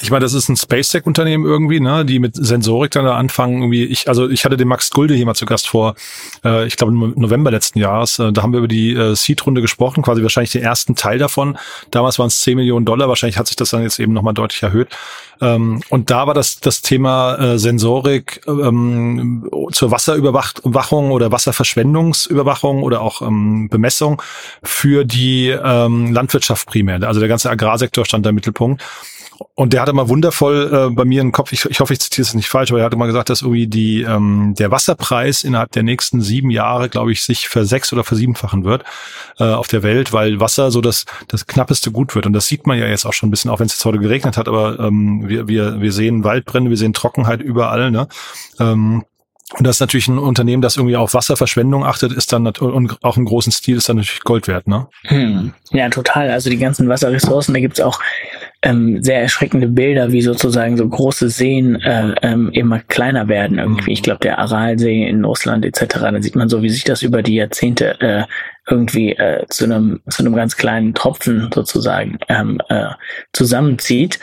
ich 0.00 0.10
meine, 0.10 0.24
das 0.24 0.34
ist 0.34 0.48
ein 0.48 0.56
SpaceTech-Unternehmen 0.56 1.46
irgendwie, 1.46 1.80
ne, 1.80 2.04
die 2.04 2.18
mit 2.18 2.34
Sensorik 2.36 2.90
dann 2.90 3.04
da 3.04 3.16
anfangen. 3.16 3.62
Irgendwie, 3.62 3.84
ich, 3.84 4.08
also 4.08 4.28
ich 4.28 4.44
hatte 4.44 4.56
den 4.56 4.68
Max 4.68 4.90
Gulde 4.90 5.14
hier 5.14 5.24
mal 5.24 5.34
zu 5.34 5.46
Gast 5.46 5.68
vor, 5.68 5.94
äh, 6.44 6.66
ich 6.66 6.76
glaube 6.76 6.92
im 6.92 7.14
November 7.16 7.50
letzten 7.50 7.78
Jahres. 7.78 8.18
Äh, 8.18 8.32
da 8.32 8.42
haben 8.42 8.52
wir 8.52 8.58
über 8.58 8.68
die 8.68 8.92
äh, 8.92 9.14
Seed-Runde 9.14 9.62
gesprochen, 9.62 10.02
quasi 10.02 10.22
wahrscheinlich 10.22 10.52
den 10.52 10.62
ersten 10.62 10.94
Teil 10.94 11.18
davon. 11.18 11.58
Damals 11.90 12.18
waren 12.18 12.28
es 12.28 12.40
10 12.42 12.56
Millionen 12.56 12.84
Dollar, 12.84 13.08
wahrscheinlich 13.08 13.38
hat 13.38 13.46
sich 13.46 13.56
das 13.56 13.70
dann 13.70 13.82
jetzt 13.82 13.98
eben 13.98 14.12
nochmal 14.12 14.34
deutlich 14.34 14.62
erhöht. 14.62 14.88
Ähm, 15.40 15.82
und 15.88 16.10
da 16.10 16.26
war 16.26 16.34
das 16.34 16.60
das 16.60 16.82
Thema 16.82 17.36
äh, 17.36 17.58
Sensorik 17.58 18.42
ähm, 18.46 19.48
zur 19.72 19.90
Wasserüberwachung 19.90 21.12
oder 21.12 21.32
Wasserverschwendungsüberwachung 21.32 22.82
oder 22.82 23.00
auch 23.00 23.22
ähm, 23.22 23.68
Bemessung 23.68 24.20
für 24.62 25.04
die 25.04 25.48
ähm, 25.48 26.12
Landwirtschaft 26.12 26.68
primär. 26.68 27.02
Also 27.02 27.20
der 27.20 27.28
ganze 27.28 27.50
Agrarsektor 27.50 28.04
stand 28.04 28.26
da 28.26 28.30
im 28.30 28.34
Mittelpunkt. 28.34 28.82
Und 29.54 29.72
der 29.72 29.82
hatte 29.82 29.92
mal 29.92 30.08
wundervoll 30.08 30.70
äh, 30.72 30.94
bei 30.94 31.04
mir 31.04 31.20
im 31.20 31.32
Kopf, 31.32 31.52
ich, 31.52 31.64
ich 31.64 31.80
hoffe, 31.80 31.92
ich 31.92 32.00
zitiere 32.00 32.22
es 32.22 32.34
nicht 32.34 32.48
falsch, 32.48 32.70
aber 32.70 32.80
er 32.80 32.86
hatte 32.86 32.96
mal 32.96 33.06
gesagt, 33.06 33.30
dass 33.30 33.42
irgendwie 33.42 33.66
die, 33.66 34.02
ähm, 34.02 34.54
der 34.58 34.70
Wasserpreis 34.70 35.44
innerhalb 35.44 35.72
der 35.72 35.82
nächsten 35.82 36.20
sieben 36.20 36.50
Jahre, 36.50 36.88
glaube 36.88 37.12
ich, 37.12 37.22
sich 37.22 37.48
versechs- 37.48 37.92
oder 37.92 38.04
versiebenfachen 38.04 38.64
wird 38.64 38.84
äh, 39.38 39.44
auf 39.44 39.68
der 39.68 39.82
Welt, 39.82 40.12
weil 40.12 40.40
Wasser 40.40 40.70
so 40.70 40.80
das, 40.80 41.06
das 41.28 41.46
knappeste 41.46 41.90
Gut 41.90 42.14
wird. 42.14 42.26
Und 42.26 42.32
das 42.32 42.46
sieht 42.46 42.66
man 42.66 42.78
ja 42.78 42.86
jetzt 42.86 43.04
auch 43.04 43.12
schon 43.12 43.28
ein 43.28 43.30
bisschen, 43.30 43.50
auch 43.50 43.60
wenn 43.60 43.66
es 43.66 43.74
jetzt 43.74 43.84
heute 43.84 43.98
geregnet 43.98 44.36
hat, 44.36 44.48
aber 44.48 44.78
ähm, 44.80 45.28
wir, 45.28 45.48
wir, 45.48 45.80
wir 45.80 45.92
sehen 45.92 46.24
Waldbrände, 46.24 46.70
wir 46.70 46.76
sehen 46.76 46.92
Trockenheit 46.92 47.40
überall. 47.40 47.90
Ne? 47.90 48.08
Ähm, 48.58 49.04
und 49.56 49.66
das 49.66 49.76
ist 49.76 49.80
natürlich 49.80 50.08
ein 50.08 50.18
Unternehmen, 50.18 50.60
das 50.60 50.76
irgendwie 50.76 50.96
auf 50.96 51.14
Wasserverschwendung 51.14 51.84
achtet, 51.84 52.12
ist 52.12 52.32
dann 52.34 52.46
und 52.46 53.02
auch 53.02 53.16
im 53.16 53.24
großen 53.24 53.50
Stil 53.50 53.78
ist 53.78 53.88
dann 53.88 53.96
natürlich 53.96 54.20
Gold 54.20 54.46
wert, 54.46 54.68
ne? 54.68 54.88
Hm. 55.04 55.54
Ja, 55.70 55.88
total. 55.88 56.30
Also 56.30 56.50
die 56.50 56.58
ganzen 56.58 56.86
Wasserressourcen, 56.86 57.54
da 57.54 57.60
gibt's 57.60 57.80
auch 57.80 57.98
ähm, 58.62 59.02
sehr 59.02 59.20
erschreckende 59.20 59.68
Bilder, 59.68 60.10
wie 60.10 60.20
sozusagen 60.20 60.76
so 60.76 60.88
große 60.88 61.30
Seen 61.30 61.76
äh, 61.76 62.14
ähm, 62.22 62.50
immer 62.52 62.80
kleiner 62.80 63.28
werden 63.28 63.58
irgendwie. 63.58 63.92
Ich 63.92 64.02
glaube, 64.02 64.20
der 64.20 64.38
Aralsee 64.38 65.06
in 65.06 65.24
Russland 65.24 65.64
etc. 65.64 66.00
Da 66.00 66.22
sieht 66.22 66.34
man 66.34 66.48
so, 66.48 66.62
wie 66.62 66.70
sich 66.70 66.84
das 66.84 67.02
über 67.02 67.22
die 67.22 67.36
Jahrzehnte 67.36 68.00
äh, 68.00 68.24
irgendwie 68.68 69.12
äh, 69.12 69.46
zu 69.48 69.64
einem 69.64 70.00
zu 70.10 70.22
einem 70.22 70.34
ganz 70.34 70.56
kleinen 70.56 70.92
Tropfen 70.94 71.50
sozusagen 71.54 72.18
ähm, 72.28 72.60
äh, 72.68 72.88
zusammenzieht. 73.32 74.18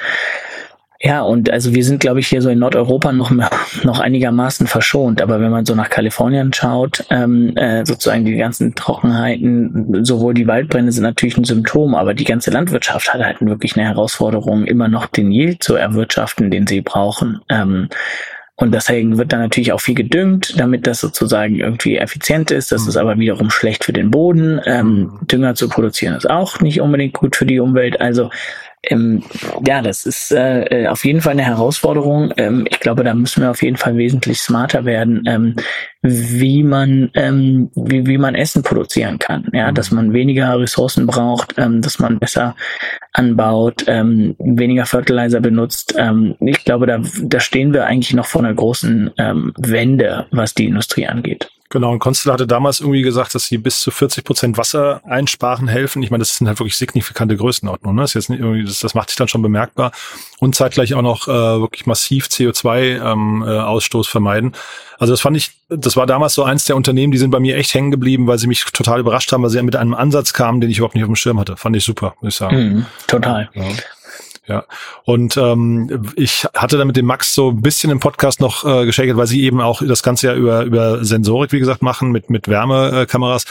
Ja, 1.02 1.24
und 1.24 1.50
also 1.50 1.75
wir 1.75 1.84
sind, 1.84 2.00
glaube 2.00 2.22
ich, 2.22 2.28
hier 2.28 2.42
so 2.42 2.50
in 2.50 2.60
Nordeuropa 2.60 3.12
noch, 3.12 3.32
noch 3.84 4.00
einigermaßen 4.00 4.66
verschont. 4.68 5.22
Aber 5.22 5.42
wenn 5.42 5.52
man 5.52 5.66
so 5.66 5.75
nach 5.75 5.90
Kalifornien 5.90 6.54
schaut, 6.54 7.04
ähm, 7.10 7.56
äh, 7.58 7.86
sozusagen 7.86 8.24
die 8.24 8.38
ganzen 8.38 8.75
Trockenheiten, 8.75 10.06
sowohl 10.06 10.34
die 10.34 10.48
Waldbrände 10.48 10.92
sind 10.92 11.04
natürlich 11.04 11.38
ein 11.38 11.44
Symptom, 11.44 11.96
aber 11.96 12.14
die 12.14 12.24
ganze 12.24 12.50
Landwirtschaft 12.50 13.14
hat 13.14 13.22
halt 13.22 13.42
wirklich 13.42 13.75
eine 13.75 13.86
Herausforderung, 13.86 14.66
immer 14.66 14.88
noch 14.88 15.08
den 15.08 15.32
Yield 15.32 15.64
zu 15.64 15.75
erwirtschaften, 15.75 16.50
den 16.50 16.66
sie 16.66 16.82
brauchen. 16.82 17.42
Ähm, 17.50 17.90
und 18.58 18.74
deswegen 18.74 19.18
wird 19.18 19.34
dann 19.34 19.42
natürlich 19.42 19.74
auch 19.74 19.82
viel 19.82 19.96
gedüngt, 19.96 20.58
damit 20.58 20.88
das 20.88 21.02
sozusagen 21.02 21.60
irgendwie 21.60 21.98
effizient 21.98 22.52
ist. 22.52 22.72
Das 22.72 22.88
ist 22.88 22.96
aber 22.96 23.20
wiederum 23.20 23.50
schlecht 23.50 23.84
für 23.84 23.92
den 23.92 24.12
Boden. 24.12 24.62
Ähm, 24.66 25.20
Dünger 25.30 25.56
zu 25.56 25.68
produzieren 25.68 26.16
ist 26.16 26.30
auch 26.30 26.62
nicht 26.62 26.80
unbedingt 26.80 27.14
gut 27.14 27.36
für 27.36 27.46
die 27.46 27.60
Umwelt. 27.60 28.00
Also 28.00 28.30
ähm, 28.89 29.24
ja, 29.65 29.82
das 29.82 30.06
ist 30.06 30.32
äh, 30.32 30.63
äh, 30.84 30.88
auf 30.88 31.06
jeden 31.06 31.22
Fall 31.22 31.34
eine 31.34 31.46
Herausforderung. 31.46 32.34
Ähm, 32.38 32.65
ich 32.70 32.80
glaube, 32.80 33.04
da 33.04 33.13
müssen 33.13 33.42
wir 33.42 33.51
auf 33.51 33.62
jeden 33.62 33.77
Fall 33.77 33.98
wesentlich 33.98 34.39
smarter 34.39 34.86
werden, 34.86 35.24
ähm, 35.27 35.56
wie 36.01 36.63
man 36.63 37.10
ähm, 37.13 37.72
wie, 37.75 38.06
wie 38.06 38.18
man 38.18 38.36
Essen 38.36 38.63
produzieren 38.63 39.20
kann. 39.20 39.48
Ja, 39.54 39.72
dass 39.72 39.92
man 39.92 40.13
weniger 40.13 40.60
Ressourcen 40.60 41.08
braucht, 41.08 41.56
ähm, 41.58 41.82
dass 41.82 42.00
man 42.00 42.20
besser 42.20 42.56
anbaut, 43.13 43.86
ähm, 43.88 44.36
weniger 44.39 44.86
Fertilizer 44.86 45.39
benutzt. 45.39 45.96
Ähm, 45.98 46.36
ich 46.39 46.63
glaube, 46.63 46.86
da, 46.86 47.00
da 47.24 47.39
stehen 47.39 47.74
wir 47.74 47.86
eigentlich 47.86 48.13
noch 48.13 48.25
vor 48.25 48.44
einer 48.44 48.54
großen 48.54 49.12
ähm, 49.18 49.54
Wende, 49.58 50.27
was 50.32 50.54
die 50.54 50.65
Industrie 50.65 51.08
angeht. 51.08 51.50
Genau, 51.75 51.91
und 51.91 52.00
Constella 52.00 52.36
hatte 52.36 52.48
damals 52.48 52.79
irgendwie 52.79 53.01
gesagt, 53.01 53.36
dass 53.36 53.48
sie 53.48 53.58
bis 53.58 53.82
zu 53.82 53.91
40 53.91 54.24
Prozent 54.24 54.58
Wasser 54.58 55.01
einsparen 55.03 55.67
helfen. 55.67 56.01
Ich 56.03 56.10
meine, 56.10 56.22
das 56.22 56.38
sind 56.38 56.48
halt 56.48 56.58
wirklich 56.58 56.77
signifikante 56.77 57.36
Größenordnungen. 57.36 57.98
Ne? 57.98 58.03
Das, 58.03 58.12
ist 58.12 58.13
jetzt 58.13 58.29
nicht 58.29 58.39
irgendwie, 58.39 58.63
das, 58.63 58.79
das 58.79 58.94
macht 58.94 59.10
sich 59.10 59.17
dann 59.17 59.27
schon 59.27 59.41
bemerkbar. 59.41 59.91
Und 60.40 60.55
zeitgleich 60.55 60.94
auch 60.94 61.01
noch 61.01 61.27
äh, 61.27 61.31
wirklich 61.31 61.85
massiv 61.85 62.27
CO2-Ausstoß 62.27 63.98
ähm, 63.98 64.07
äh, 64.07 64.09
vermeiden. 64.09 64.53
Also 64.98 65.11
das 65.11 65.20
fand 65.20 65.35
ich, 65.35 65.51
das 65.68 65.98
war 65.98 66.05
damals 66.05 66.33
so 66.33 66.46
eins 66.46 66.64
der 66.64 66.77
Unternehmen, 66.77 67.11
die 67.11 67.18
sind 67.18 67.31
bei 67.31 67.42
mir 67.42 67.57
echt 67.57 67.74
hängen 67.74 67.92
geblieben, 67.92 68.25
weil 68.25 68.38
sie 68.38 68.48
mich 68.48 68.64
total 68.64 69.01
überrascht 69.01 69.33
haben, 69.33 69.44
weil 69.44 69.50
sie 69.50 69.61
mit 69.61 69.75
einem 69.75 69.96
Ansatz 69.96 70.31
kamen, 70.31 70.61
den 70.61 70.70
ich 70.70 70.77
überhaupt 70.77 70.96
nicht 70.96 71.03
auf 71.03 71.09
dem 71.09 71.18
Schirm 71.18 71.42
hatte. 71.42 71.57
Fand 71.57 71.75
ich 71.75 71.83
super, 71.83 72.16
muss 72.22 72.35
ich 72.35 72.38
sagen. 72.38 72.57
Mm, 72.57 72.85
total. 73.07 73.50
Ja. 73.53 73.64
Ja. 74.48 74.64
Und 75.05 75.38
ähm, 75.38 76.12
ich 76.16 76.46
hatte 76.53 76.77
da 76.77 76.86
mit 76.86 76.96
dem 76.96 77.05
Max 77.05 77.34
so 77.34 77.50
ein 77.50 77.62
bisschen 77.62 77.90
im 77.90 78.00
Podcast 78.00 78.40
noch 78.40 78.64
äh, 78.64 78.86
geschakert, 78.86 79.18
weil 79.18 79.25
sie 79.25 79.44
eben 79.44 79.60
auch 79.60 79.81
das 79.86 80.03
Ganze 80.03 80.27
ja 80.27 80.36
über, 80.36 80.64
über 80.64 81.03
Sensorik, 81.03 81.51
wie 81.51 81.60
gesagt, 81.60 81.81
machen, 81.81 82.12
mit, 82.12 82.29
mit 82.29 82.48
Wärmekameras. 82.48 83.46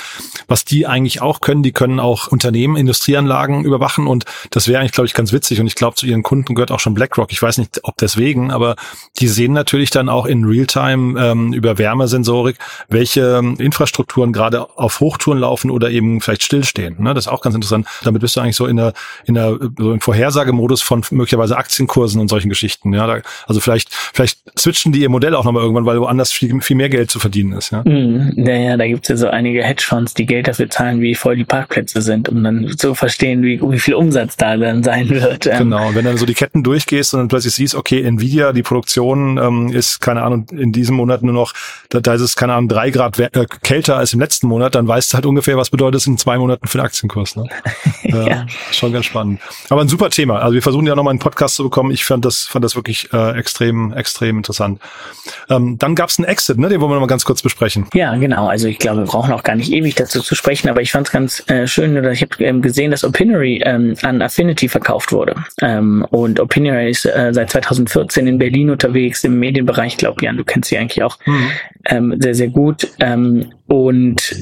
Was 0.47 0.65
die 0.65 0.87
eigentlich 0.87 1.21
auch 1.21 1.41
können, 1.41 1.65
die 1.65 1.73
können 1.73 1.99
auch 1.99 2.29
Unternehmen, 2.29 2.77
Industrieanlagen 2.77 3.65
überwachen 3.65 4.07
und 4.07 4.25
das 4.51 4.69
wäre 4.69 4.79
eigentlich, 4.79 4.93
glaube 4.93 5.07
ich, 5.07 5.15
ganz 5.15 5.33
witzig. 5.33 5.61
Und 5.61 5.67
ich 5.67 5.75
glaube, 5.75 5.97
zu 5.97 6.07
ihren 6.07 6.23
Kunden 6.23 6.55
gehört 6.55 6.71
auch 6.71 6.81
schon 6.81 6.95
BlackRock. 6.95 7.33
Ich 7.33 7.43
weiß 7.43 7.59
nicht, 7.59 7.81
ob 7.83 7.97
deswegen, 7.97 8.53
aber 8.53 8.77
die 9.19 9.29
sehen 9.29 9.53
natürlich 9.53 9.91
dann 9.91 10.09
auch 10.09 10.27
in 10.27 10.45
Realtime 10.45 11.21
ähm, 11.21 11.53
über 11.53 11.77
Wärmesensorik, 11.77 12.59
welche 12.89 13.43
Infrastrukturen 13.59 14.33
gerade 14.33 14.79
auf 14.79 15.01
Hochtouren 15.01 15.41
laufen 15.41 15.71
oder 15.71 15.91
eben 15.91 16.21
vielleicht 16.21 16.45
stillstehen. 16.45 17.03
Ne? 17.03 17.15
Das 17.15 17.27
ist 17.27 17.33
auch 17.33 17.41
ganz 17.41 17.57
interessant. 17.57 17.89
Damit 18.05 18.21
bist 18.21 18.37
du 18.37 18.41
eigentlich 18.41 18.57
so 18.57 18.67
in 18.67 18.77
der, 18.77 18.93
in 19.25 19.35
der 19.35 19.59
so 19.77 19.93
im 19.93 20.01
Vorhersagemodus 20.01 20.84
von 20.85 21.03
möglicherweise 21.11 21.57
Aktienkursen 21.57 22.21
und 22.21 22.29
solchen 22.29 22.49
Geschichten. 22.49 22.93
Ja, 22.93 23.07
da, 23.07 23.21
also 23.47 23.61
vielleicht, 23.61 23.93
vielleicht 23.93 24.39
switchen 24.59 24.93
die 24.93 25.01
ihr 25.01 25.09
Modell 25.09 25.35
auch 25.35 25.45
nochmal 25.45 25.63
irgendwann, 25.63 25.87
weil 25.87 26.01
woanders 26.01 26.33
viel, 26.33 26.61
viel 26.61 26.77
mehr 26.77 26.89
Geld 26.89 27.11
zu 27.11 27.19
verdienen 27.19 27.53
ist. 27.55 27.71
Ja, 27.71 27.83
mm, 27.83 28.33
ja, 28.37 28.77
da 28.77 28.87
gibt's 28.87 29.09
ja 29.09 29.17
so 29.17 29.29
einige 29.29 29.63
Hedgefonds, 29.63 30.15
die 30.15 30.27
Geld 30.27 30.49
dafür 30.49 30.69
zahlen, 30.69 31.01
wie 31.01 31.15
voll 31.15 31.37
die 31.37 31.45
Parkplätze 31.45 32.03
sind, 32.03 32.29
um 32.29 32.43
dann 32.45 32.77
zu 32.77 32.95
verstehen, 32.95 33.43
wie, 33.43 33.61
wie 33.61 33.79
viel 33.79 33.95
Umsatz 33.95 34.37
da 34.37 34.57
dann 34.57 34.83
sein 34.83 35.09
wird. 35.09 35.47
Ähm. 35.47 35.59
Genau, 35.59 35.89
und 35.89 35.95
wenn 35.95 36.05
dann 36.05 36.17
so 36.17 36.27
die 36.27 36.35
Ketten 36.35 36.63
durchgehst 36.63 37.15
und 37.15 37.21
dann 37.21 37.29
plötzlich 37.29 37.55
siehst, 37.55 37.75
okay, 37.75 38.03
Nvidia, 38.03 38.53
die 38.53 38.63
Produktion 38.63 39.39
ähm, 39.39 39.69
ist, 39.73 40.01
keine 40.01 40.23
Ahnung, 40.23 40.47
in 40.51 40.73
diesem 40.73 40.97
Monat 40.97 41.23
nur 41.23 41.35
noch, 41.35 41.53
da, 41.89 42.01
da 42.01 42.15
ist 42.15 42.21
es, 42.21 42.37
keine 42.37 42.55
Ahnung, 42.55 42.69
drei 42.69 42.91
Grad 42.91 43.19
äh, 43.19 43.47
kälter 43.63 43.97
als 43.97 44.13
im 44.13 44.21
letzten 44.21 44.49
Monat, 44.49 44.75
dann 44.75 44.87
weißt 44.87 45.13
du 45.13 45.15
halt 45.15 45.27
ungefähr, 45.27 45.57
was 45.57 45.71
bedeutet 45.71 46.01
es 46.01 46.07
in 46.07 46.19
zwei 46.19 46.39
Monaten 46.39 46.67
für 46.67 46.79
den 46.79 46.85
Aktienkurs. 46.85 47.37
Ne? 47.37 47.49
ja. 48.03 48.27
ja. 48.27 48.47
Schon 48.73 48.93
ganz 48.93 49.07
spannend. 49.07 49.41
Aber 49.71 49.81
ein 49.81 49.89
super 49.89 50.11
Thema. 50.11 50.41
Also 50.41 50.55
wir 50.55 50.63
versuchen 50.63 50.74
ja 50.83 50.95
nochmal 50.95 51.13
einen 51.13 51.19
Podcast 51.19 51.57
zu 51.57 51.65
bekommen. 51.65 51.91
Ich 51.91 52.05
fand 52.05 52.25
das, 52.25 52.45
fand 52.45 52.65
das 52.65 52.77
wirklich 52.77 53.13
äh, 53.13 53.39
extrem, 53.39 53.93
extrem 53.93 54.37
interessant. 54.37 54.81
Ähm, 55.49 55.79
dann 55.79 55.95
gab 55.95 56.11
es 56.11 56.19
einen 56.19 56.27
Exit, 56.27 56.59
ne? 56.59 56.69
den 56.69 56.81
wollen 56.81 56.91
wir 56.91 56.95
nochmal 56.95 57.09
ganz 57.09 57.25
kurz 57.25 57.43
besprechen. 57.43 57.87
Ja, 57.95 58.15
genau. 58.17 58.49
Also 58.49 58.69
ich 58.69 58.79
glaube, 58.79 59.03
wir 59.03 59.07
brauchen 59.07 59.33
auch 59.33 59.43
gar 59.43 59.57
nicht 59.57 59.73
ewig 59.73 59.95
dazu 59.95 60.21
zu 60.21 60.35
sprechen, 60.35 60.69
aber 60.69 60.83
ich 60.83 60.93
fand 60.93 61.07
es 61.07 61.13
ganz 61.13 61.43
äh, 61.49 61.67
schön, 61.67 61.97
oder 61.97 62.13
ich 62.13 62.23
habe 62.23 62.43
ähm, 62.45 62.63
gesehen, 62.63 62.91
dass 62.91 63.05
Opinory 63.05 63.63
ähm, 63.65 63.95
an 64.03 64.21
Affinity 64.21 64.69
verkauft 64.69 65.13
wurde. 65.13 65.35
Ähm, 65.61 66.07
und 66.11 66.41
Opinory 66.41 66.91
ist 66.91 67.07
äh, 67.07 67.31
seit 67.33 67.51
2014 67.51 68.27
in 68.27 68.39
Berlin 68.39 68.71
unterwegs 68.71 69.25
im 69.25 69.39
Medienbereich. 69.39 69.93
Ich 69.93 69.99
glaube, 69.99 70.25
Jan, 70.25 70.37
du 70.37 70.45
kennst 70.45 70.71
sie 70.71 70.79
eigentlich 70.79 71.03
auch 71.03 71.19
mhm. 71.25 71.51
ähm, 71.87 72.17
sehr, 72.19 72.35
sehr 72.35 72.49
gut. 72.49 72.89
Ähm, 73.01 73.53
und 73.75 74.33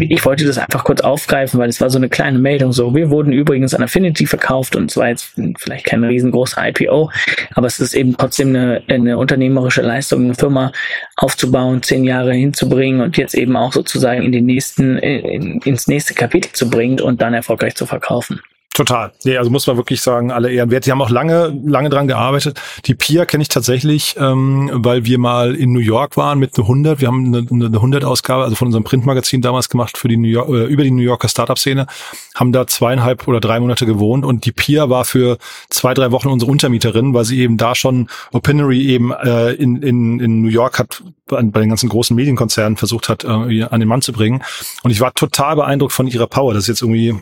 ich 0.00 0.24
wollte 0.24 0.44
das 0.44 0.58
einfach 0.58 0.82
kurz 0.82 1.00
aufgreifen, 1.00 1.60
weil 1.60 1.68
es 1.68 1.80
war 1.80 1.88
so 1.88 1.98
eine 1.98 2.08
kleine 2.08 2.40
Meldung 2.40 2.72
so. 2.72 2.94
Wir 2.94 3.10
wurden 3.10 3.32
übrigens 3.32 3.74
an 3.74 3.82
Affinity 3.82 4.26
verkauft 4.26 4.74
und 4.74 4.90
zwar 4.90 5.08
jetzt 5.08 5.34
vielleicht 5.58 5.86
kein 5.86 6.02
riesengroßer 6.02 6.68
IPO, 6.68 7.10
aber 7.54 7.66
es 7.68 7.78
ist 7.78 7.94
eben 7.94 8.16
trotzdem 8.16 8.48
eine, 8.48 8.82
eine 8.88 9.18
unternehmerische 9.18 9.82
Leistung, 9.82 10.24
eine 10.24 10.34
Firma 10.34 10.72
aufzubauen, 11.16 11.82
zehn 11.82 12.02
Jahre 12.02 12.32
hinzubringen 12.32 13.02
und 13.02 13.16
jetzt 13.16 13.34
eben 13.34 13.56
auch 13.56 13.72
sozusagen 13.72 14.22
in 14.22 14.32
den 14.32 14.46
nächsten, 14.46 14.98
in, 14.98 15.60
ins 15.60 15.86
nächste 15.86 16.14
Kapitel 16.14 16.50
zu 16.52 16.68
bringen 16.68 17.00
und 17.00 17.22
dann 17.22 17.34
erfolgreich 17.34 17.76
zu 17.76 17.86
verkaufen. 17.86 18.40
Total. 18.74 19.12
Nee, 19.24 19.36
also 19.36 19.50
muss 19.50 19.66
man 19.66 19.76
wirklich 19.76 20.00
sagen, 20.00 20.32
alle 20.32 20.50
Ehren 20.50 20.70
wert. 20.70 20.86
Die 20.86 20.90
haben 20.90 21.02
auch 21.02 21.10
lange, 21.10 21.54
lange 21.62 21.90
dran 21.90 22.08
gearbeitet. 22.08 22.58
Die 22.86 22.94
Pia 22.94 23.26
kenne 23.26 23.42
ich 23.42 23.48
tatsächlich, 23.48 24.14
ähm, 24.18 24.70
weil 24.72 25.04
wir 25.04 25.18
mal 25.18 25.54
in 25.54 25.72
New 25.72 25.80
York 25.80 26.16
waren 26.16 26.38
mit 26.38 26.56
einer 26.56 26.64
100. 26.64 26.98
Wir 26.98 27.08
haben 27.08 27.26
eine, 27.26 27.46
eine 27.50 27.78
100-Ausgabe, 27.78 28.44
also 28.44 28.56
von 28.56 28.68
unserem 28.68 28.84
Printmagazin 28.84 29.42
damals 29.42 29.68
gemacht 29.68 29.98
für 29.98 30.08
die 30.08 30.16
New 30.16 30.28
York, 30.28 30.48
äh, 30.48 30.64
über 30.64 30.84
die 30.84 30.90
New 30.90 31.02
Yorker 31.02 31.28
Startup-Szene. 31.28 31.86
Haben 32.34 32.52
da 32.52 32.66
zweieinhalb 32.66 33.28
oder 33.28 33.40
drei 33.40 33.60
Monate 33.60 33.84
gewohnt 33.84 34.24
und 34.24 34.46
die 34.46 34.52
Pia 34.52 34.88
war 34.88 35.04
für 35.04 35.36
zwei, 35.68 35.92
drei 35.92 36.10
Wochen 36.10 36.28
unsere 36.28 36.50
Untermieterin, 36.50 37.12
weil 37.12 37.26
sie 37.26 37.40
eben 37.40 37.58
da 37.58 37.74
schon 37.74 38.08
Opinory 38.32 38.86
eben 38.86 39.12
äh, 39.12 39.52
in, 39.52 39.82
in, 39.82 40.18
in 40.18 40.40
New 40.40 40.48
York 40.48 40.78
hat 40.78 41.02
bei, 41.26 41.42
bei 41.42 41.60
den 41.60 41.68
ganzen 41.68 41.90
großen 41.90 42.16
Medienkonzernen 42.16 42.78
versucht 42.78 43.10
hat, 43.10 43.24
äh, 43.24 43.28
an 43.28 43.80
den 43.80 43.88
Mann 43.88 44.00
zu 44.00 44.14
bringen. 44.14 44.42
Und 44.82 44.92
ich 44.92 45.02
war 45.02 45.12
total 45.12 45.56
beeindruckt 45.56 45.92
von 45.92 46.06
ihrer 46.06 46.26
Power. 46.26 46.54
Das 46.54 46.62
ist 46.62 46.68
jetzt 46.68 46.80
irgendwie 46.80 47.20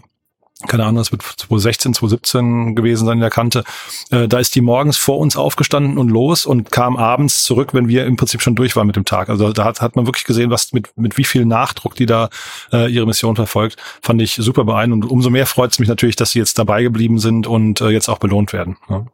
keine 0.68 0.84
Ahnung, 0.84 0.96
das 0.96 1.12
wird 1.12 1.22
2016, 1.22 1.94
2017 1.94 2.74
gewesen 2.74 3.06
sein 3.06 3.18
in 3.18 3.20
der 3.20 3.30
Kante. 3.30 3.64
Äh, 4.10 4.28
da 4.28 4.38
ist 4.38 4.54
die 4.54 4.60
morgens 4.60 4.96
vor 4.96 5.18
uns 5.18 5.36
aufgestanden 5.36 5.98
und 5.98 6.08
los 6.08 6.46
und 6.46 6.70
kam 6.70 6.96
abends 6.96 7.44
zurück, 7.44 7.72
wenn 7.72 7.88
wir 7.88 8.06
im 8.06 8.16
Prinzip 8.16 8.42
schon 8.42 8.54
durch 8.54 8.76
waren 8.76 8.86
mit 8.86 8.96
dem 8.96 9.04
Tag. 9.04 9.28
Also 9.28 9.52
da 9.52 9.64
hat, 9.64 9.80
hat 9.80 9.96
man 9.96 10.06
wirklich 10.06 10.24
gesehen, 10.24 10.50
was 10.50 10.72
mit, 10.72 10.90
mit 10.96 11.16
wie 11.16 11.24
viel 11.24 11.46
Nachdruck 11.46 11.94
die 11.94 12.06
da 12.06 12.28
äh, 12.72 12.92
ihre 12.92 13.06
Mission 13.06 13.36
verfolgt. 13.36 13.76
Fand 14.02 14.20
ich 14.20 14.34
super 14.34 14.64
beeindruckend. 14.64 15.04
Und 15.04 15.10
umso 15.10 15.30
mehr 15.30 15.46
freut 15.46 15.72
es 15.72 15.78
mich 15.78 15.88
natürlich, 15.88 16.16
dass 16.16 16.32
sie 16.32 16.38
jetzt 16.38 16.58
dabei 16.58 16.82
geblieben 16.82 17.18
sind 17.18 17.46
und 17.46 17.80
äh, 17.80 17.88
jetzt 17.88 18.08
auch 18.08 18.18
belohnt 18.18 18.52
werden. 18.52 18.76
Ja, 18.88 19.06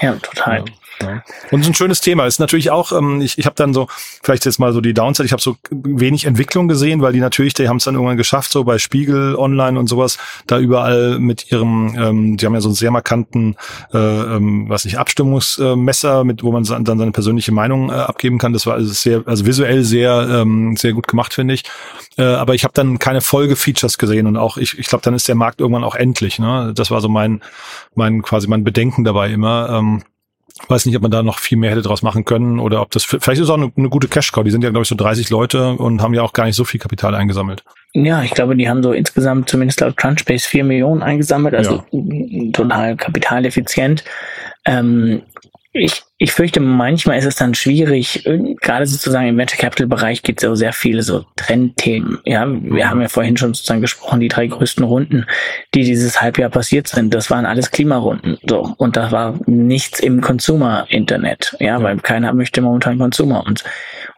ja 0.00 0.12
total. 0.14 0.58
Ja. 0.58 0.64
Ja. 1.02 1.22
Und 1.50 1.60
es 1.60 1.66
ist 1.66 1.72
ein 1.72 1.74
schönes 1.74 2.00
Thema. 2.00 2.26
ist 2.26 2.40
natürlich 2.40 2.70
auch, 2.70 2.92
ähm, 2.92 3.20
ich, 3.20 3.38
ich 3.38 3.46
habe 3.46 3.56
dann 3.56 3.74
so, 3.74 3.88
vielleicht 4.22 4.44
jetzt 4.44 4.58
mal 4.58 4.72
so 4.72 4.80
die 4.80 4.94
Downside, 4.94 5.26
ich 5.26 5.32
habe 5.32 5.42
so 5.42 5.56
wenig 5.70 6.24
Entwicklung 6.24 6.68
gesehen, 6.68 7.02
weil 7.02 7.12
die 7.12 7.20
natürlich, 7.20 7.54
die 7.54 7.68
haben 7.68 7.76
es 7.76 7.84
dann 7.84 7.94
irgendwann 7.94 8.16
geschafft, 8.16 8.52
so 8.52 8.64
bei 8.64 8.78
Spiegel 8.78 9.36
Online 9.36 9.78
und 9.78 9.88
sowas, 9.88 10.18
da 10.46 10.58
überall 10.58 11.18
mit 11.18 11.50
ihrem, 11.50 11.94
ähm, 11.98 12.36
die 12.36 12.46
haben 12.46 12.54
ja 12.54 12.60
so 12.60 12.68
einen 12.68 12.74
sehr 12.74 12.90
markanten, 12.90 13.56
äh, 13.92 13.98
ähm, 13.98 14.68
was 14.68 14.84
nicht, 14.84 14.98
Abstimmungsmesser, 14.98 16.24
mit 16.24 16.42
wo 16.42 16.52
man 16.52 16.64
dann 16.64 16.98
seine 16.98 17.12
persönliche 17.12 17.52
Meinung 17.52 17.90
äh, 17.90 17.94
abgeben 17.94 18.38
kann. 18.38 18.52
Das 18.52 18.66
war 18.66 18.74
also 18.74 18.92
sehr, 18.92 19.22
also 19.26 19.46
visuell 19.46 19.84
sehr, 19.84 20.28
ähm, 20.30 20.76
sehr 20.76 20.92
gut 20.92 21.08
gemacht, 21.08 21.34
finde 21.34 21.54
ich. 21.54 21.64
Äh, 22.16 22.22
aber 22.22 22.54
ich 22.54 22.64
habe 22.64 22.74
dann 22.74 22.98
keine 22.98 23.20
Folge-Features 23.20 23.98
gesehen 23.98 24.26
und 24.26 24.36
auch, 24.36 24.56
ich, 24.56 24.78
ich 24.78 24.86
glaube, 24.86 25.02
dann 25.02 25.14
ist 25.14 25.28
der 25.28 25.34
Markt 25.34 25.60
irgendwann 25.60 25.84
auch 25.84 25.94
endlich. 25.94 26.38
Ne? 26.38 26.72
Das 26.74 26.90
war 26.90 27.00
so 27.00 27.08
mein, 27.08 27.40
mein 27.94 28.22
quasi 28.22 28.48
mein 28.48 28.64
Bedenken 28.64 29.04
dabei 29.04 29.30
immer. 29.30 29.70
Ähm, 29.70 30.02
weiß 30.68 30.86
nicht, 30.86 30.96
ob 30.96 31.02
man 31.02 31.10
da 31.10 31.22
noch 31.22 31.38
viel 31.38 31.58
mehr 31.58 31.70
hätte 31.70 31.82
draus 31.82 32.02
machen 32.02 32.24
können 32.24 32.58
oder 32.58 32.82
ob 32.82 32.90
das 32.90 33.04
vielleicht 33.04 33.40
ist 33.40 33.50
auch 33.50 33.56
eine, 33.56 33.72
eine 33.76 33.88
gute 33.88 34.08
Cash-Cow. 34.08 34.44
Die 34.44 34.50
sind 34.50 34.64
ja, 34.64 34.70
glaube 34.70 34.82
ich, 34.82 34.88
so 34.88 34.94
30 34.94 35.30
Leute 35.30 35.72
und 35.72 36.02
haben 36.02 36.14
ja 36.14 36.22
auch 36.22 36.32
gar 36.32 36.44
nicht 36.44 36.56
so 36.56 36.64
viel 36.64 36.80
Kapital 36.80 37.14
eingesammelt. 37.14 37.64
Ja, 37.94 38.22
ich 38.22 38.30
glaube, 38.32 38.56
die 38.56 38.68
haben 38.68 38.82
so 38.82 38.92
insgesamt 38.92 39.48
zumindest 39.50 39.80
laut 39.80 39.96
Crunchbase 39.96 40.48
4 40.48 40.64
Millionen 40.64 41.02
eingesammelt, 41.02 41.54
also 41.54 41.84
ja. 41.90 42.52
total 42.52 42.96
kapitaleffizient. 42.96 44.02
Ähm, 44.64 45.22
ich, 45.72 46.02
ich 46.22 46.30
fürchte, 46.30 46.60
manchmal 46.60 47.18
ist 47.18 47.24
es 47.24 47.34
dann 47.34 47.52
schwierig, 47.52 48.22
gerade 48.60 48.86
sozusagen 48.86 49.26
im 49.26 49.36
Venture 49.36 49.58
Capital 49.58 49.88
Bereich 49.88 50.22
gibt 50.22 50.38
es 50.38 50.48
ja 50.48 50.54
sehr 50.54 50.72
viele 50.72 51.02
so 51.02 51.24
Trendthemen. 51.34 52.18
Ja, 52.24 52.46
wir 52.46 52.88
haben 52.88 53.00
ja 53.00 53.08
vorhin 53.08 53.36
schon 53.36 53.54
sozusagen 53.54 53.80
gesprochen, 53.80 54.20
die 54.20 54.28
drei 54.28 54.46
größten 54.46 54.84
Runden, 54.84 55.26
die 55.74 55.82
dieses 55.82 56.22
Halbjahr 56.22 56.48
passiert 56.48 56.86
sind, 56.86 57.12
das 57.12 57.28
waren 57.28 57.44
alles 57.44 57.72
Klimarunden. 57.72 58.38
So. 58.46 58.72
Und 58.76 58.96
da 58.96 59.10
war 59.10 59.34
nichts 59.46 59.98
im 59.98 60.20
Consumer-Internet. 60.20 61.56
Ja, 61.58 61.82
weil 61.82 61.96
keiner 61.98 62.32
möchte 62.32 62.62
momentan 62.62 62.98
Consumer. 62.98 63.44
Und, 63.44 63.64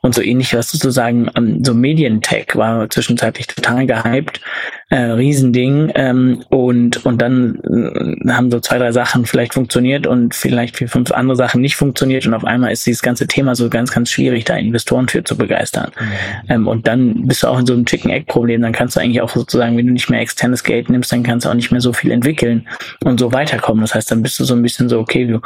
und 0.05 0.15
so 0.15 0.21
ähnlich 0.21 0.55
was 0.55 0.71
sozusagen, 0.71 1.31
ähm, 1.35 1.65
so 1.65 1.73
Medientech 1.73 2.49
war 2.57 2.91
zwischenzeitlich 2.91 3.47
total 3.47 3.87
gehypt, 3.87 4.43
äh, 4.91 4.97
Riesending. 4.97 5.91
Ähm, 5.95 6.45
und, 6.51 7.07
und 7.07 7.23
dann 7.23 7.59
äh, 7.65 8.31
haben 8.31 8.51
so 8.51 8.61
zwei, 8.61 8.77
drei 8.77 8.93
Sachen 8.93 9.25
vielleicht 9.25 9.55
funktioniert 9.55 10.07
und 10.07 10.35
vielleicht 10.35 10.77
vier, 10.77 10.91
fünf 10.91 11.11
andere 11.11 11.37
Sachen 11.37 11.63
nicht 11.63 11.77
funktioniert. 11.77 12.27
Und 12.27 12.35
auf 12.35 12.45
einmal 12.45 12.71
ist 12.71 12.85
dieses 12.85 13.01
ganze 13.01 13.27
Thema 13.27 13.55
so 13.55 13.71
ganz, 13.71 13.93
ganz 13.93 14.11
schwierig, 14.11 14.45
da 14.45 14.57
Investoren 14.57 15.09
für 15.09 15.25
zu 15.25 15.39
begeistern. 15.39 15.91
Mhm. 15.99 16.51
Ähm, 16.51 16.69
und 16.69 16.87
dann 16.87 17.27
bist 17.27 17.43
du 17.43 17.47
auch 17.47 17.59
in 17.59 17.65
so 17.65 17.73
einem 17.73 17.87
Chicken-Egg-Problem. 17.87 18.61
Dann 18.61 18.73
kannst 18.73 18.97
du 18.97 19.01
eigentlich 19.01 19.23
auch 19.23 19.31
sozusagen, 19.31 19.75
wenn 19.79 19.87
du 19.87 19.93
nicht 19.95 20.11
mehr 20.11 20.21
externes 20.21 20.65
Geld 20.65 20.91
nimmst, 20.91 21.13
dann 21.13 21.23
kannst 21.23 21.47
du 21.47 21.49
auch 21.49 21.55
nicht 21.55 21.71
mehr 21.71 21.81
so 21.81 21.95
viel 21.95 22.11
entwickeln 22.11 22.69
und 23.05 23.19
so 23.19 23.33
weiterkommen. 23.33 23.81
Das 23.81 23.95
heißt, 23.95 24.11
dann 24.11 24.23
bist 24.23 24.39
du 24.39 24.45
so 24.45 24.55
ein 24.55 24.61
bisschen 24.61 24.91
so, 24.91 25.01
okay, 25.01 25.27
du, 25.27 25.41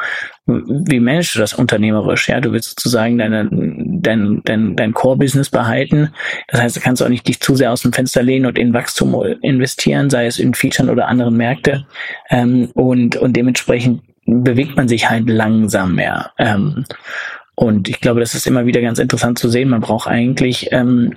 wie 0.48 0.98
managst 0.98 1.34
du 1.34 1.40
das 1.40 1.52
unternehmerisch? 1.52 2.28
Ja, 2.28 2.40
du 2.40 2.52
willst 2.52 2.70
sozusagen 2.70 3.18
deine, 3.18 3.48
dein, 3.50 4.40
dein, 4.44 4.76
dein 4.76 4.94
Core-Business 4.94 5.50
behalten. 5.50 6.10
Das 6.48 6.62
heißt, 6.62 6.76
du 6.76 6.80
kannst 6.80 7.02
auch 7.02 7.10
nicht 7.10 7.28
dich 7.28 7.40
zu 7.40 7.54
sehr 7.54 7.70
aus 7.70 7.82
dem 7.82 7.92
Fenster 7.92 8.22
lehnen 8.22 8.46
und 8.46 8.58
in 8.58 8.72
Wachstum 8.72 9.14
investieren, 9.42 10.08
sei 10.08 10.26
es 10.26 10.38
in 10.38 10.54
Features 10.54 10.88
oder 10.88 11.08
anderen 11.08 11.36
Märkte. 11.36 11.86
Ähm, 12.30 12.70
und, 12.72 13.16
und 13.16 13.36
dementsprechend 13.36 14.02
bewegt 14.24 14.76
man 14.76 14.88
sich 14.88 15.10
halt 15.10 15.28
langsam 15.28 15.94
mehr. 15.94 16.32
Ähm, 16.38 16.86
und 17.54 17.88
ich 17.88 18.00
glaube, 18.00 18.20
das 18.20 18.34
ist 18.34 18.46
immer 18.46 18.64
wieder 18.64 18.80
ganz 18.80 18.98
interessant 18.98 19.38
zu 19.38 19.48
sehen. 19.50 19.68
Man 19.68 19.80
braucht 19.80 20.08
eigentlich 20.08 20.68
ähm, 20.72 21.16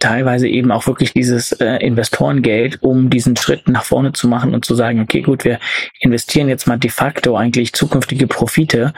teilweise 0.00 0.48
eben 0.48 0.70
auch 0.70 0.86
wirklich 0.86 1.12
dieses 1.12 1.52
äh, 1.52 1.76
Investorengeld, 1.76 2.82
um 2.82 3.10
diesen 3.10 3.36
Schritt 3.36 3.68
nach 3.68 3.84
vorne 3.84 4.12
zu 4.12 4.28
machen 4.28 4.54
und 4.54 4.64
zu 4.64 4.74
sagen, 4.74 5.00
okay, 5.00 5.22
gut, 5.22 5.44
wir 5.44 5.58
investieren 6.00 6.48
jetzt 6.48 6.66
mal 6.66 6.78
de 6.78 6.90
facto 6.90 7.36
eigentlich 7.36 7.72
zukünftige 7.72 8.26
Profite 8.26 8.92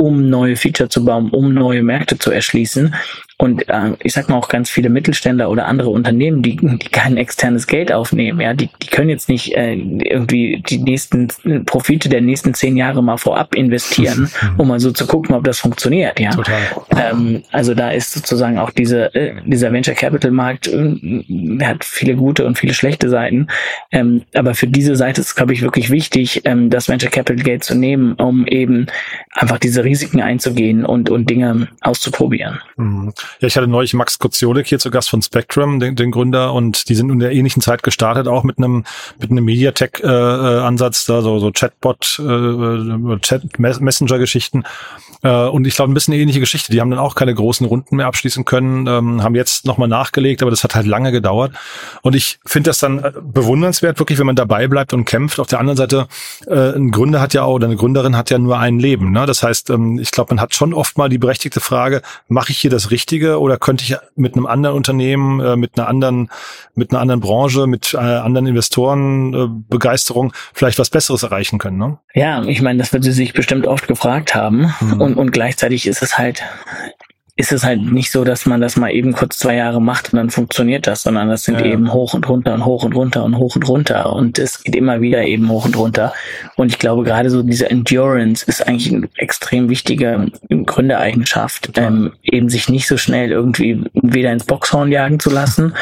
um 0.00 0.30
neue 0.30 0.56
Feature 0.56 0.88
zu 0.88 1.04
bauen, 1.04 1.30
um 1.30 1.52
neue 1.52 1.82
Märkte 1.82 2.18
zu 2.18 2.30
erschließen. 2.30 2.94
Und 3.40 3.68
äh, 3.68 3.92
ich 4.02 4.14
sag 4.14 4.28
mal 4.28 4.36
auch 4.36 4.48
ganz 4.48 4.68
viele 4.68 4.88
Mittelständler 4.88 5.48
oder 5.48 5.66
andere 5.66 5.90
Unternehmen, 5.90 6.42
die, 6.42 6.56
die 6.56 6.88
kein 6.88 7.16
externes 7.16 7.68
Geld 7.68 7.92
aufnehmen, 7.92 8.40
ja, 8.40 8.52
die, 8.52 8.68
die 8.82 8.88
können 8.88 9.10
jetzt 9.10 9.28
nicht 9.28 9.54
äh, 9.56 9.74
irgendwie 9.74 10.60
die 10.68 10.78
nächsten 10.78 11.28
Profite 11.64 12.08
der 12.08 12.20
nächsten 12.20 12.52
zehn 12.54 12.76
Jahre 12.76 13.00
mal 13.00 13.16
vorab 13.16 13.54
investieren, 13.54 14.28
um 14.58 14.66
mal 14.66 14.80
so 14.80 14.90
zu 14.90 15.06
gucken, 15.06 15.36
ob 15.36 15.44
das 15.44 15.60
funktioniert, 15.60 16.18
ja. 16.18 16.30
Total. 16.30 16.58
Ähm, 16.96 17.44
also 17.52 17.74
da 17.74 17.92
ist 17.92 18.12
sozusagen 18.12 18.58
auch 18.58 18.70
diese, 18.70 19.14
äh, 19.14 19.36
dieser 19.46 19.72
Venture 19.72 19.94
Capital 19.94 20.32
Markt 20.32 20.66
äh, 20.66 20.96
hat 21.62 21.84
viele 21.84 22.16
gute 22.16 22.44
und 22.44 22.58
viele 22.58 22.74
schlechte 22.74 23.08
Seiten. 23.08 23.46
Ähm, 23.92 24.22
aber 24.34 24.56
für 24.56 24.66
diese 24.66 24.96
Seite 24.96 25.20
ist, 25.20 25.36
glaube 25.36 25.52
ich, 25.52 25.62
wirklich 25.62 25.90
wichtig, 25.90 26.42
ähm, 26.44 26.70
das 26.70 26.88
Venture 26.88 27.10
Capital 27.10 27.44
Geld 27.44 27.62
zu 27.62 27.76
nehmen, 27.76 28.14
um 28.14 28.48
eben 28.48 28.86
einfach 29.32 29.58
diese 29.58 29.84
Risiken 29.84 30.20
einzugehen 30.20 30.84
und, 30.84 31.08
und 31.08 31.30
Dinge 31.30 31.68
auszuprobieren. 31.82 32.58
Mhm. 32.76 33.12
Ja, 33.40 33.48
ich 33.48 33.56
hatte 33.56 33.66
neulich 33.66 33.94
Max 33.94 34.18
Kociolik 34.18 34.66
hier 34.66 34.78
zu 34.78 34.90
Gast 34.90 35.10
von 35.10 35.22
Spectrum, 35.22 35.80
den, 35.80 35.96
den 35.96 36.10
Gründer, 36.10 36.52
und 36.52 36.88
die 36.88 36.94
sind 36.94 37.10
in 37.10 37.18
der 37.18 37.32
ähnlichen 37.32 37.62
Zeit 37.62 37.82
gestartet, 37.82 38.28
auch 38.28 38.44
mit 38.44 38.58
einem 38.58 38.84
mit 39.18 39.30
einem 39.30 39.44
Mediatek-Ansatz, 39.44 41.08
äh, 41.08 41.12
da 41.12 41.22
so, 41.22 41.38
so 41.38 41.50
Chatbot, 41.50 42.20
äh, 42.20 43.18
Chat-Messenger-Geschichten. 43.20 44.64
Äh, 45.22 45.46
und 45.46 45.66
ich 45.66 45.74
glaube, 45.74 45.90
ein 45.90 45.94
bisschen 45.94 46.14
eine 46.14 46.22
ähnliche 46.22 46.40
Geschichte. 46.40 46.72
Die 46.72 46.80
haben 46.80 46.90
dann 46.90 46.98
auch 47.00 47.14
keine 47.14 47.34
großen 47.34 47.66
Runden 47.66 47.96
mehr 47.96 48.06
abschließen 48.06 48.44
können, 48.44 48.86
ähm, 48.86 49.22
haben 49.22 49.34
jetzt 49.34 49.64
nochmal 49.64 49.88
nachgelegt, 49.88 50.42
aber 50.42 50.50
das 50.50 50.64
hat 50.64 50.74
halt 50.74 50.86
lange 50.86 51.12
gedauert. 51.12 51.52
Und 52.02 52.14
ich 52.14 52.38
finde 52.44 52.70
das 52.70 52.78
dann 52.78 52.98
äh, 53.02 53.12
bewundernswert, 53.20 53.98
wirklich, 53.98 54.18
wenn 54.18 54.26
man 54.26 54.36
dabei 54.36 54.68
bleibt 54.68 54.92
und 54.92 55.04
kämpft. 55.04 55.40
Auf 55.40 55.48
der 55.48 55.60
anderen 55.60 55.76
Seite, 55.76 56.06
äh, 56.46 56.76
ein 56.76 56.90
Gründer 56.90 57.20
hat 57.20 57.34
ja 57.34 57.42
auch, 57.42 57.54
oder 57.54 57.66
eine 57.66 57.76
Gründerin 57.76 58.16
hat 58.16 58.30
ja 58.30 58.38
nur 58.38 58.58
ein 58.58 58.78
Leben. 58.78 59.10
Ne? 59.12 59.26
Das 59.26 59.42
heißt, 59.42 59.70
ähm, 59.70 59.98
ich 59.98 60.10
glaube, 60.10 60.34
man 60.34 60.40
hat 60.40 60.54
schon 60.54 60.72
oft 60.72 60.96
mal 60.98 61.08
die 61.08 61.18
berechtigte 61.18 61.60
Frage, 61.60 62.02
mache 62.28 62.52
ich 62.52 62.58
hier 62.58 62.70
das 62.70 62.90
Richtige 62.90 63.17
oder 63.26 63.58
könnte 63.58 63.84
ich 63.84 63.96
mit 64.16 64.34
einem 64.34 64.46
anderen 64.46 64.76
Unternehmen, 64.76 65.40
äh, 65.40 65.56
mit 65.56 65.78
einer 65.78 65.88
anderen, 65.88 66.30
mit 66.74 66.90
einer 66.90 67.00
anderen 67.00 67.20
Branche, 67.20 67.66
mit 67.66 67.94
äh, 67.94 67.98
anderen 67.98 68.46
Investoren 68.46 69.34
äh, 69.34 69.46
Begeisterung 69.68 70.32
vielleicht 70.52 70.78
was 70.78 70.90
Besseres 70.90 71.22
erreichen 71.22 71.58
können? 71.58 71.78
Ne? 71.78 71.98
Ja, 72.14 72.42
ich 72.44 72.62
meine, 72.62 72.78
das 72.78 72.92
wird 72.92 73.04
sie 73.04 73.12
sich 73.12 73.32
bestimmt 73.32 73.66
oft 73.66 73.88
gefragt 73.88 74.34
haben. 74.34 74.72
Mhm 74.80 74.98
und, 75.00 75.16
und 75.16 75.30
gleichzeitig 75.30 75.86
ist 75.86 76.02
es 76.02 76.18
halt 76.18 76.42
ist 77.38 77.52
es 77.52 77.62
halt 77.62 77.80
nicht 77.80 78.10
so, 78.10 78.24
dass 78.24 78.46
man 78.46 78.60
das 78.60 78.76
mal 78.76 78.90
eben 78.90 79.12
kurz 79.12 79.38
zwei 79.38 79.54
Jahre 79.54 79.80
macht 79.80 80.12
und 80.12 80.16
dann 80.16 80.28
funktioniert 80.28 80.88
das, 80.88 81.04
sondern 81.04 81.28
das 81.28 81.44
sind 81.44 81.60
ja. 81.60 81.66
eben 81.66 81.92
hoch 81.92 82.12
und 82.12 82.28
runter 82.28 82.52
und 82.52 82.64
hoch 82.64 82.82
und 82.82 82.96
runter 82.96 83.22
und 83.22 83.38
hoch 83.38 83.54
und 83.54 83.68
runter 83.68 84.12
und 84.12 84.40
es 84.40 84.64
geht 84.64 84.74
immer 84.74 85.00
wieder 85.00 85.22
eben 85.22 85.48
hoch 85.48 85.64
und 85.64 85.76
runter. 85.76 86.12
Und 86.56 86.72
ich 86.72 86.80
glaube, 86.80 87.04
gerade 87.04 87.30
so 87.30 87.44
diese 87.44 87.70
Endurance 87.70 88.44
ist 88.44 88.66
eigentlich 88.66 88.92
eine 88.92 89.08
extrem 89.18 89.68
wichtige 89.68 90.32
Gründereigenschaft, 90.50 91.70
ähm, 91.76 92.10
eben 92.24 92.48
sich 92.48 92.68
nicht 92.68 92.88
so 92.88 92.96
schnell 92.96 93.30
irgendwie 93.30 93.84
weder 93.92 94.32
ins 94.32 94.44
Boxhorn 94.44 94.90
jagen 94.90 95.20
zu 95.20 95.30
lassen 95.30 95.74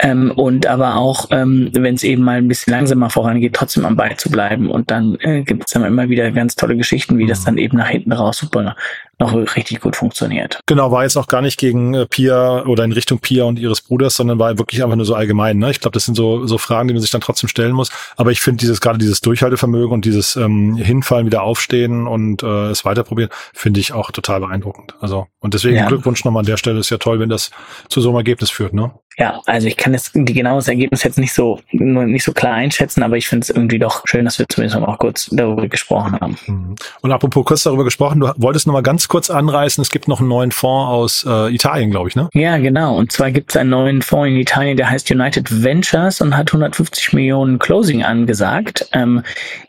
ähm, 0.00 0.30
und 0.30 0.66
aber 0.66 0.96
auch, 0.96 1.28
ähm, 1.30 1.68
wenn 1.74 1.94
es 1.94 2.04
eben 2.04 2.22
mal 2.22 2.38
ein 2.38 2.48
bisschen 2.48 2.72
langsamer 2.72 3.10
vorangeht, 3.10 3.52
trotzdem 3.52 3.84
am 3.84 3.96
Ball 3.96 4.16
zu 4.16 4.30
bleiben. 4.30 4.70
Und 4.70 4.90
dann 4.90 5.18
äh, 5.20 5.42
gibt 5.42 5.64
es 5.66 5.74
dann 5.74 5.84
immer 5.84 6.08
wieder 6.08 6.30
ganz 6.30 6.56
tolle 6.56 6.78
Geschichten, 6.78 7.18
wie 7.18 7.26
das 7.26 7.42
mhm. 7.42 7.44
dann 7.44 7.58
eben 7.58 7.76
nach 7.76 7.88
hinten 7.90 8.12
raus 8.12 8.38
super 8.38 8.74
noch 9.22 9.56
richtig 9.56 9.80
gut 9.80 9.96
funktioniert. 9.96 10.60
Genau, 10.66 10.90
war 10.90 11.04
jetzt 11.04 11.16
auch 11.16 11.28
gar 11.28 11.42
nicht 11.42 11.58
gegen 11.58 11.94
äh, 11.94 12.06
Pia 12.06 12.64
oder 12.64 12.84
in 12.84 12.92
Richtung 12.92 13.18
Pia 13.18 13.44
und 13.44 13.58
ihres 13.58 13.80
Bruders, 13.80 14.16
sondern 14.16 14.38
war 14.38 14.58
wirklich 14.58 14.82
einfach 14.82 14.96
nur 14.96 15.06
so 15.06 15.14
allgemein. 15.14 15.58
Ne? 15.58 15.70
Ich 15.70 15.80
glaube, 15.80 15.94
das 15.94 16.04
sind 16.04 16.14
so, 16.14 16.46
so 16.46 16.58
Fragen, 16.58 16.88
die 16.88 16.94
man 16.94 17.00
sich 17.00 17.10
dann 17.10 17.20
trotzdem 17.20 17.48
stellen 17.48 17.72
muss. 17.72 17.90
Aber 18.16 18.30
ich 18.30 18.40
finde 18.40 18.58
dieses 18.58 18.80
gerade 18.80 18.98
dieses 18.98 19.20
Durchhaltevermögen 19.20 19.92
und 19.92 20.04
dieses 20.04 20.36
ähm, 20.36 20.76
Hinfallen, 20.76 21.26
wieder 21.26 21.42
aufstehen 21.42 22.06
und 22.06 22.42
äh, 22.42 22.70
es 22.70 22.84
weiterprobieren, 22.84 23.30
finde 23.54 23.80
ich 23.80 23.92
auch 23.92 24.10
total 24.10 24.40
beeindruckend. 24.40 24.94
Also 25.00 25.26
und 25.40 25.54
deswegen 25.54 25.76
ja. 25.76 25.86
Glückwunsch 25.86 26.24
nochmal 26.24 26.40
an 26.40 26.46
der 26.46 26.56
Stelle. 26.56 26.80
Ist 26.80 26.90
ja 26.90 26.98
toll, 26.98 27.20
wenn 27.20 27.28
das 27.28 27.50
zu 27.88 28.00
so 28.00 28.08
einem 28.08 28.16
Ergebnis 28.16 28.50
führt. 28.50 28.72
Ne? 28.72 28.92
Ja, 29.18 29.40
also 29.46 29.66
ich 29.66 29.76
kann 29.76 29.92
jetzt 29.92 30.12
die 30.14 30.32
genaues 30.32 30.68
Ergebnis 30.68 31.02
jetzt 31.02 31.18
nicht 31.18 31.32
so 31.32 31.60
nicht 31.72 32.24
so 32.24 32.32
klar 32.32 32.54
einschätzen, 32.54 33.02
aber 33.02 33.16
ich 33.16 33.28
finde 33.28 33.44
es 33.44 33.50
irgendwie 33.50 33.78
doch 33.78 34.02
schön, 34.06 34.24
dass 34.24 34.38
wir 34.38 34.46
zumindest 34.48 34.80
noch 34.80 34.98
kurz 34.98 35.28
darüber 35.30 35.68
gesprochen 35.68 36.18
haben. 36.20 36.36
Mhm. 36.46 36.74
Und 37.00 37.12
apropos 37.12 37.44
kurz 37.44 37.62
darüber 37.64 37.84
gesprochen, 37.84 38.20
du 38.20 38.32
wolltest 38.36 38.66
noch 38.66 38.74
mal 38.74 38.82
ganz 38.82 39.08
kurz 39.08 39.30
anreißen, 39.30 39.82
es 39.82 39.90
gibt 39.90 40.08
noch 40.08 40.20
einen 40.20 40.28
neuen 40.28 40.52
Fonds 40.52 40.90
aus 40.90 41.26
äh, 41.28 41.54
Italien, 41.54 41.90
glaube 41.90 42.08
ich, 42.08 42.16
ne? 42.16 42.28
Ja, 42.32 42.56
genau. 42.58 42.96
Und 42.96 43.12
zwar 43.12 43.30
gibt 43.30 43.50
es 43.50 43.56
einen 43.56 43.70
neuen 43.70 44.02
Fonds 44.02 44.28
in 44.28 44.36
Italien, 44.36 44.76
der 44.76 44.90
heißt 44.90 45.10
United 45.10 45.62
Ventures 45.62 46.20
und 46.20 46.36
hat 46.36 46.48
150 46.48 47.12
Millionen 47.12 47.58
Closing 47.58 48.02
angesagt. 48.02 48.88
Ähm, 48.92 49.22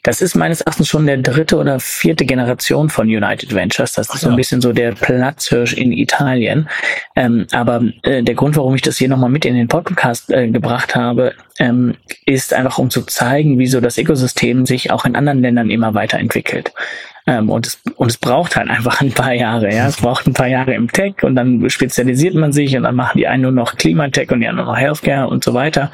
das 0.03 0.21
ist 0.21 0.36
meines 0.36 0.62
Erachtens 0.62 0.88
schon 0.88 1.06
der 1.06 1.17
dritte 1.17 1.58
oder 1.58 1.79
vierte 1.79 2.25
Generation 2.25 2.89
von 2.89 3.08
United 3.08 3.53
Ventures. 3.53 3.93
Das 3.93 4.13
ist 4.13 4.21
so 4.21 4.29
ein 4.29 4.36
bisschen 4.36 4.62
so 4.62 4.71
der 4.71 4.93
Platzhirsch 4.93 5.73
in 5.73 5.91
Italien. 5.91 6.69
Ähm, 7.15 7.47
aber 7.51 7.82
äh, 8.03 8.23
der 8.23 8.36
Grund, 8.36 8.56
warum 8.56 8.75
ich 8.75 8.82
das 8.82 8.97
hier 8.97 9.10
nochmal 9.10 9.29
mit 9.34 9.46
in 9.46 9.56
den 9.56 9.67
Podcast 9.67 10.32
äh, 10.32 10.48
gebracht 10.48 10.96
habe, 10.96 11.34
ähm, 11.60 11.96
ist 12.26 12.54
einfach 12.54 12.78
um 12.78 12.89
zu 12.89 13.02
zeigen, 13.02 13.60
wieso 13.60 13.82
das 13.82 13.98
Ökosystem 13.98 14.65
sich 14.65 14.91
auch 14.91 15.06
in 15.06 15.15
anderen 15.15 15.41
Ländern 15.41 15.69
immer 15.69 15.93
weiterentwickelt. 15.93 16.72
Ähm, 17.26 17.50
und, 17.50 17.65
es, 17.65 17.82
und 17.96 18.10
es 18.10 18.17
braucht 18.17 18.58
halt 18.58 18.69
einfach 18.69 19.00
ein 19.00 19.12
paar 19.12 19.34
Jahre. 19.34 19.74
Ja, 19.74 19.88
es 19.88 19.98
braucht 19.98 20.28
ein 20.28 20.34
paar 20.34 20.48
Jahre 20.48 20.74
im 20.74 20.91
Tech 20.91 21.15
und 21.22 21.36
dann 21.36 21.69
spezialisiert 21.69 22.36
man 22.36 22.52
sich 22.52 22.76
und 22.76 22.84
dann 22.84 22.96
machen 22.96 23.17
die 23.17 23.28
einen 23.28 23.43
nur 23.43 23.52
noch 23.52 23.78
Klimatech 23.78 24.30
und 24.32 24.41
die 24.41 24.48
anderen 24.48 24.69
noch 24.69 24.78
Healthcare 24.78 25.28
und 25.28 25.43
so 25.43 25.54
weiter. 25.54 25.91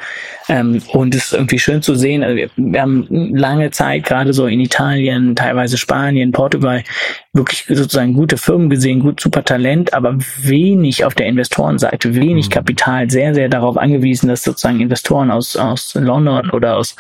Ähm, 0.48 0.82
und 0.92 1.14
es 1.14 1.26
ist 1.26 1.34
irgendwie 1.34 1.60
schön 1.60 1.84
zu 1.84 1.94
sehen. 1.94 2.24
Also 2.24 2.36
wir, 2.36 2.50
wir 2.56 2.82
haben 2.82 3.08
lange 3.36 3.70
Zeit 3.70 4.06
gerade 4.06 4.34
so 4.34 4.48
in 4.48 4.60
Italien, 4.60 5.36
teilweise 5.36 5.78
Spanien, 5.78 6.32
Portugal 6.32 6.84
wirklich 7.32 7.66
sozusagen 7.68 8.14
gute 8.14 8.38
Firmen 8.38 8.72
gesehen, 8.72 9.02
gut 9.02 9.20
super 9.20 9.44
Talent, 9.44 9.94
aber 9.94 10.18
wenig 10.42 11.06
auf 11.06 11.14
der 11.14 11.28
Investorenseite, 11.28 12.16
wenig 12.16 12.48
mhm. 12.48 12.54
Kapital, 12.54 13.10
sehr, 13.10 13.36
sehr 13.36 13.50
darauf 13.50 13.78
angewiesen, 13.78 14.30
dass 14.30 14.44
sozusagen 14.44 14.80
Investoren 14.80 15.30
aus, 15.30 15.56
aus 15.56 15.94
London 15.94 16.50
oder 16.50 16.78
aus 16.78 16.96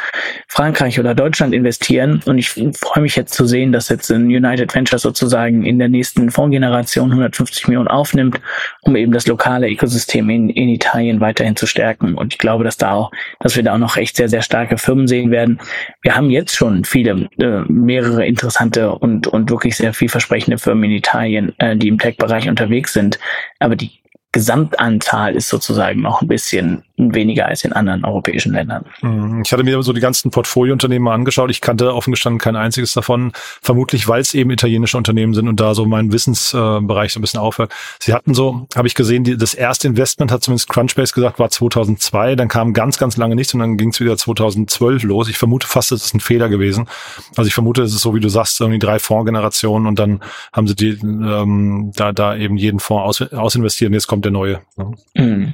Frankreich 0.47 0.99
oder 0.99 1.15
Deutschland 1.15 1.55
investieren. 1.55 2.21
Und 2.25 2.37
ich 2.37 2.51
freue 2.51 3.01
mich 3.01 3.15
jetzt 3.15 3.33
zu 3.33 3.47
sehen, 3.47 3.71
dass 3.71 3.89
jetzt 3.89 4.11
in 4.11 4.25
United 4.25 4.73
Ventures 4.75 5.01
sozusagen 5.01 5.65
in 5.65 5.79
der 5.79 5.89
nächsten 5.89 6.29
Fondsgeneration 6.29 7.09
150 7.09 7.67
Millionen 7.67 7.87
aufnimmt, 7.87 8.39
um 8.81 8.95
eben 8.95 9.11
das 9.11 9.25
lokale 9.25 9.67
Ökosystem 9.67 10.29
in, 10.29 10.51
in 10.51 10.69
Italien 10.69 11.21
weiterhin 11.21 11.55
zu 11.55 11.65
stärken. 11.65 12.13
Und 12.13 12.33
ich 12.33 12.37
glaube, 12.37 12.63
dass 12.63 12.77
da 12.77 12.91
auch, 12.91 13.11
dass 13.39 13.55
wir 13.55 13.63
da 13.63 13.73
auch 13.73 13.79
noch 13.79 13.97
echt 13.97 14.15
sehr, 14.15 14.29
sehr 14.29 14.43
starke 14.43 14.77
Firmen 14.77 15.07
sehen 15.07 15.31
werden. 15.31 15.59
Wir 16.03 16.15
haben 16.15 16.29
jetzt 16.29 16.55
schon 16.55 16.85
viele, 16.85 17.27
äh, 17.39 17.63
mehrere 17.67 18.27
interessante 18.27 18.91
und, 18.91 19.25
und 19.25 19.49
wirklich 19.49 19.75
sehr 19.75 19.95
vielversprechende 20.19 20.57
Firmen 20.57 20.85
in 20.85 20.91
Italien, 20.91 21.53
äh, 21.59 21.75
die 21.75 21.87
im 21.87 21.97
Tech-Bereich 21.97 22.49
unterwegs 22.49 22.93
sind. 22.93 23.19
Aber 23.59 23.75
die 23.75 23.91
Gesamtanzahl 24.31 25.35
ist 25.35 25.47
sozusagen 25.47 26.01
noch 26.01 26.21
ein 26.21 26.27
bisschen 26.27 26.83
weniger 26.99 27.47
als 27.47 27.63
in 27.63 27.73
anderen 27.73 28.05
europäischen 28.05 28.53
Ländern. 28.53 28.85
Mhm. 29.01 29.41
Ich 29.43 29.51
hatte 29.51 29.63
mir 29.63 29.81
so 29.81 29.91
die 29.91 30.01
ganzen 30.01 30.31
Portfoliounternehmen 30.31 31.05
mal 31.05 31.15
angeschaut. 31.15 31.49
Ich 31.49 31.61
kannte 31.61 31.93
offen 31.93 32.11
gestanden 32.11 32.39
kein 32.39 32.55
einziges 32.55 32.93
davon. 32.93 33.31
Vermutlich, 33.61 34.07
weil 34.07 34.21
es 34.21 34.33
eben 34.33 34.51
italienische 34.51 34.97
Unternehmen 34.97 35.33
sind 35.33 35.47
und 35.47 35.59
da 35.59 35.73
so 35.73 35.85
mein 35.85 36.11
Wissensbereich 36.11 37.13
so 37.13 37.19
ein 37.19 37.21
bisschen 37.21 37.39
aufhört. 37.39 37.71
Sie 37.99 38.13
hatten 38.13 38.33
so, 38.33 38.67
habe 38.75 38.87
ich 38.87 38.95
gesehen, 38.95 39.23
die, 39.23 39.37
das 39.37 39.55
erste 39.55 39.87
Investment 39.87 40.31
hat 40.31 40.43
zumindest 40.43 40.69
Crunchbase 40.69 41.13
gesagt, 41.13 41.39
war 41.39 41.49
2002. 41.49 42.35
Dann 42.35 42.47
kam 42.47 42.73
ganz, 42.73 42.97
ganz 42.97 43.17
lange 43.17 43.35
nichts 43.35 43.53
und 43.53 43.61
dann 43.61 43.77
ging 43.77 43.89
es 43.89 43.99
wieder 43.99 44.17
2012 44.17 45.03
los. 45.03 45.29
Ich 45.29 45.37
vermute 45.37 45.67
fast, 45.67 45.91
das 45.91 46.05
ist 46.05 46.13
ein 46.13 46.19
Fehler 46.19 46.49
gewesen. 46.49 46.87
Also 47.35 47.47
ich 47.47 47.53
vermute, 47.53 47.81
es 47.81 47.93
ist 47.93 48.01
so, 48.01 48.13
wie 48.13 48.19
du 48.19 48.29
sagst, 48.29 48.61
irgendwie 48.61 48.79
drei 48.79 48.99
Fondsgenerationen 48.99 49.87
und 49.87 49.97
dann 49.97 50.21
haben 50.53 50.67
sie 50.67 50.75
die, 50.75 50.89
ähm, 51.01 51.91
da, 51.95 52.11
da 52.11 52.35
eben 52.35 52.57
jeden 52.57 52.79
Fonds 52.79 53.21
aus, 53.21 53.33
ausinvestiert 53.33 53.89
und 53.89 53.93
jetzt 53.93 54.07
kommt 54.07 54.19
kommt 54.19 54.25
der 54.25 54.31
neue. 54.31 54.61
Ne? 54.75 54.91
Mhm. 55.15 55.53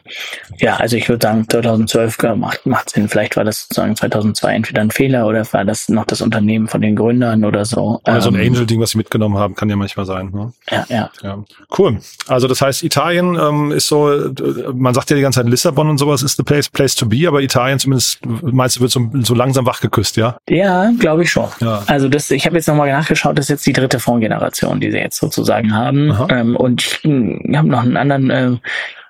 Ja, 0.58 0.78
also 0.78 0.98
ich 0.98 1.08
würde 1.08 1.26
sagen, 1.26 1.35
2012 1.44 2.18
macht, 2.36 2.66
macht 2.66 2.90
Sinn. 2.90 3.10
Vielleicht 3.10 3.36
war 3.36 3.44
das 3.44 3.64
sozusagen 3.64 3.96
2002 3.96 4.54
entweder 4.54 4.82
ein 4.82 4.92
Fehler 4.92 5.28
oder 5.28 5.46
war 5.52 5.66
das 5.66 5.90
noch 5.90 6.06
das 6.06 6.22
Unternehmen 6.22 6.68
von 6.68 6.82
den 6.82 6.96
Gründern 6.96 7.44
oder 7.44 7.66
so. 7.66 8.00
Oder 8.08 8.22
so 8.22 8.30
ein 8.30 8.36
ähm, 8.36 8.48
Angel-Ding, 8.48 8.80
was 8.80 8.92
sie 8.92 8.98
mitgenommen 8.98 9.38
haben, 9.38 9.56
kann 9.56 9.70
ja 9.70 9.76
manchmal 9.76 10.06
sein. 10.06 10.32
Ne? 10.34 10.54
Ja, 10.70 10.86
ja, 10.90 11.10
ja. 11.22 11.44
Cool. 11.78 12.00
Also 12.28 12.48
das 12.48 12.62
heißt, 12.62 12.84
Italien 12.84 13.36
ähm, 13.36 13.72
ist 13.72 13.88
so, 13.88 14.32
man 14.74 14.94
sagt 14.94 15.10
ja 15.10 15.16
die 15.16 15.22
ganze 15.22 15.42
Zeit 15.42 15.50
Lissabon 15.50 15.90
und 15.90 15.98
sowas 15.98 16.24
ist 16.24 16.38
the 16.38 16.44
place, 16.44 16.70
place 16.70 16.96
to 16.96 17.06
be, 17.06 17.28
aber 17.28 17.42
Italien 17.42 17.80
zumindest, 17.80 18.20
meinst 18.26 18.78
du, 18.78 18.82
wird 18.82 18.92
so, 18.92 19.10
so 19.22 19.34
langsam 19.34 19.66
wachgeküsst, 19.66 20.18
ja? 20.18 20.38
Ja, 20.50 20.92
glaube 21.00 21.24
ich 21.24 21.32
schon. 21.32 21.50
Ja. 21.60 21.84
Also 21.88 22.10
das, 22.10 22.32
ich 22.32 22.46
habe 22.46 22.56
jetzt 22.56 22.68
nochmal 22.68 22.92
nachgeschaut, 22.92 23.38
das 23.38 23.46
ist 23.46 23.50
jetzt 23.50 23.66
die 23.66 23.74
dritte 23.74 24.00
Fondsgeneration, 24.00 24.80
die 24.80 24.92
sie 24.92 24.98
jetzt 24.98 25.18
sozusagen 25.18 25.74
haben. 25.74 26.16
Ähm, 26.30 26.56
und 26.56 26.82
ich, 26.82 27.04
ich 27.04 27.58
habe 27.58 27.68
noch 27.68 27.82
einen 27.82 27.98
anderen 27.98 28.30
äh, 28.30 28.58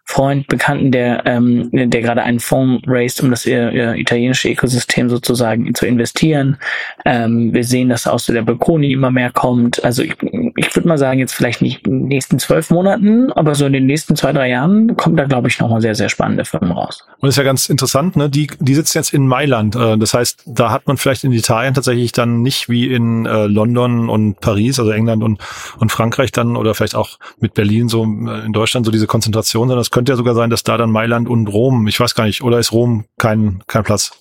Freund, 0.07 0.47
Bekannten, 0.47 0.91
der, 0.91 1.25
ähm, 1.25 1.69
der 1.71 2.01
gerade 2.01 2.21
einen 2.21 2.39
Fonds 2.39 2.83
raised, 2.87 3.21
um 3.23 3.31
das 3.31 3.45
ihr, 3.45 3.71
ihr 3.71 3.95
italienische 3.95 4.49
Ökosystem 4.49 5.09
sozusagen 5.09 5.73
zu 5.73 5.87
investieren. 5.87 6.57
Ähm, 7.05 7.53
wir 7.53 7.63
sehen, 7.63 7.89
dass 7.89 8.05
aus 8.05 8.27
der 8.27 8.43
Bocconi 8.43 8.91
immer 8.91 9.09
mehr 9.09 9.31
kommt. 9.31 9.83
Also 9.83 10.03
ich, 10.03 10.15
ich 10.55 10.75
würde 10.75 10.87
mal 10.87 10.99
sagen, 10.99 11.19
jetzt 11.19 11.33
vielleicht 11.33 11.63
nicht 11.63 11.87
in 11.87 12.01
den 12.01 12.07
nächsten 12.07 12.37
zwölf 12.37 12.69
Monaten, 12.69 13.31
aber 13.31 13.55
so 13.55 13.65
in 13.65 13.73
den 13.73 13.87
nächsten 13.87 14.15
zwei, 14.15 14.31
drei 14.31 14.49
Jahren 14.49 14.95
kommt 14.95 15.19
da, 15.19 15.25
glaube 15.25 15.47
ich, 15.47 15.59
nochmal 15.59 15.81
sehr, 15.81 15.95
sehr 15.95 16.09
spannende 16.09 16.45
Firmen 16.45 16.71
raus. 16.71 17.03
Und 17.19 17.29
ist 17.29 17.37
ja 17.37 17.43
ganz 17.43 17.69
interessant, 17.69 18.15
ne? 18.15 18.29
Die, 18.29 18.47
die 18.59 18.75
sitzen 18.75 18.99
jetzt 18.99 19.11
in 19.11 19.27
Mailand. 19.27 19.75
Äh, 19.75 19.97
das 19.97 20.13
heißt, 20.13 20.43
da 20.45 20.71
hat 20.71 20.85
man 20.85 20.97
vielleicht 20.97 21.23
in 21.23 21.31
Italien 21.31 21.73
tatsächlich 21.73 22.11
dann 22.11 22.43
nicht 22.43 22.69
wie 22.69 22.93
in 22.93 23.25
äh, 23.25 23.47
London 23.47 24.09
und 24.09 24.39
Paris, 24.39 24.79
also 24.79 24.91
England 24.91 25.23
und, 25.23 25.39
und 25.79 25.91
Frankreich 25.91 26.31
dann 26.31 26.55
oder 26.55 26.75
vielleicht 26.75 26.95
auch 26.95 27.17
mit 27.39 27.55
Berlin 27.55 27.89
so 27.89 28.03
äh, 28.03 28.45
in 28.45 28.53
Deutschland 28.53 28.85
so 28.85 28.91
diese 28.91 29.07
Konzentration, 29.07 29.67
sondern 29.67 29.79
das 29.79 29.94
könnte 29.95 30.11
ja 30.11 30.17
sogar 30.17 30.35
sein, 30.35 30.49
dass 30.49 30.63
da 30.63 30.75
dann 30.75 30.91
Mailand 30.91 31.29
und 31.29 31.47
Rom, 31.47 31.87
ich 31.87 31.97
weiß 31.97 32.15
gar 32.15 32.25
nicht, 32.25 32.43
oder 32.43 32.59
ist 32.59 32.73
Rom 32.73 33.05
kein, 33.17 33.63
kein 33.65 33.85
Platz? 33.85 34.11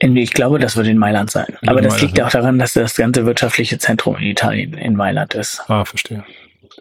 Ich 0.00 0.32
glaube, 0.32 0.58
das 0.58 0.76
wird 0.76 0.88
in 0.88 0.98
Mailand 0.98 1.30
sein. 1.30 1.46
In 1.62 1.68
Aber 1.68 1.80
das 1.80 1.92
Mailand, 1.92 2.02
liegt 2.02 2.18
ja 2.18 2.26
auch 2.26 2.30
daran, 2.30 2.58
dass 2.58 2.72
das 2.72 2.96
ganze 2.96 3.24
wirtschaftliche 3.26 3.78
Zentrum 3.78 4.16
in 4.16 4.24
Italien 4.24 4.74
in 4.74 4.96
Mailand 4.96 5.34
ist. 5.34 5.62
Ah, 5.68 5.84
verstehe. 5.84 6.24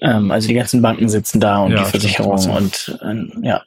Ähm, 0.01 0.31
also 0.31 0.47
die 0.47 0.55
ganzen 0.55 0.81
Banken 0.81 1.09
sitzen 1.09 1.39
da 1.39 1.59
und 1.59 1.73
ja, 1.73 1.83
die 1.83 1.91
Versicherungen 1.91 2.49
und 2.49 2.99
äh, 3.03 3.47
ja. 3.47 3.61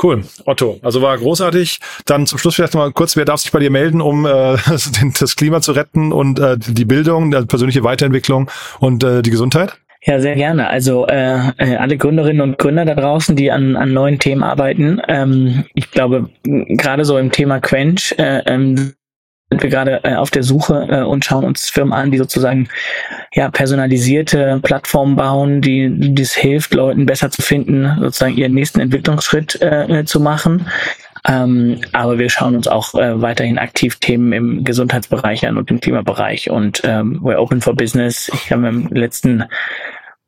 Cool, 0.00 0.22
Otto. 0.44 0.78
Also 0.82 1.02
war 1.02 1.18
großartig. 1.18 1.80
Dann 2.04 2.28
zum 2.28 2.38
Schluss 2.38 2.54
vielleicht 2.54 2.74
noch 2.74 2.82
mal 2.82 2.92
kurz, 2.92 3.16
wer 3.16 3.24
darf 3.24 3.40
sich 3.40 3.50
bei 3.50 3.58
dir 3.58 3.70
melden, 3.70 4.00
um 4.00 4.26
äh, 4.26 4.56
das 5.18 5.34
Klima 5.34 5.60
zu 5.60 5.72
retten 5.72 6.12
und 6.12 6.38
äh, 6.38 6.56
die 6.56 6.84
Bildung, 6.84 7.32
die 7.32 7.46
persönliche 7.46 7.82
Weiterentwicklung 7.82 8.48
und 8.78 9.02
äh, 9.02 9.22
die 9.22 9.30
Gesundheit? 9.30 9.76
Ja, 10.02 10.18
sehr 10.18 10.34
gerne. 10.34 10.68
Also 10.68 11.06
äh, 11.06 11.38
äh, 11.58 11.76
alle 11.76 11.98
Gründerinnen 11.98 12.40
und 12.40 12.58
Gründer 12.58 12.86
da 12.86 12.94
draußen, 12.94 13.36
die 13.36 13.50
an, 13.50 13.76
an 13.76 13.92
neuen 13.92 14.18
Themen 14.18 14.42
arbeiten. 14.42 15.00
Ähm, 15.08 15.64
ich 15.74 15.90
glaube, 15.90 16.30
gerade 16.42 17.04
so 17.04 17.18
im 17.18 17.30
Thema 17.30 17.60
Quench 17.60 18.14
äh, 18.18 18.38
ähm, 18.46 18.94
sind 19.50 19.62
wir 19.62 19.68
gerade 19.68 20.00
äh, 20.04 20.14
auf 20.14 20.30
der 20.30 20.42
Suche 20.42 20.86
äh, 20.88 21.02
und 21.02 21.24
schauen 21.24 21.44
uns 21.44 21.68
Firmen 21.68 21.92
an, 21.92 22.10
die 22.10 22.18
sozusagen 22.18 22.68
ja 23.34 23.50
personalisierte 23.50 24.60
Plattformen 24.62 25.16
bauen, 25.16 25.60
die 25.60 25.90
die 25.90 26.22
es 26.22 26.34
hilft, 26.34 26.72
Leuten 26.72 27.04
besser 27.04 27.30
zu 27.30 27.42
finden, 27.42 27.98
sozusagen 28.00 28.36
ihren 28.36 28.54
nächsten 28.54 28.80
Entwicklungsschritt 28.80 29.60
äh, 29.60 30.04
zu 30.06 30.20
machen. 30.20 30.66
Ähm, 31.28 31.80
aber 31.92 32.18
wir 32.18 32.30
schauen 32.30 32.56
uns 32.56 32.66
auch 32.66 32.94
äh, 32.94 33.20
weiterhin 33.20 33.58
aktiv 33.58 33.96
Themen 33.96 34.32
im 34.32 34.64
Gesundheitsbereich 34.64 35.46
an 35.46 35.58
und 35.58 35.70
im 35.70 35.80
Klimabereich. 35.80 36.50
Und 36.50 36.80
ähm, 36.84 37.20
we're 37.22 37.36
open 37.36 37.60
for 37.60 37.74
business. 37.74 38.30
Ich 38.32 38.50
habe 38.50 38.68
im 38.68 38.88
letzten 38.88 39.44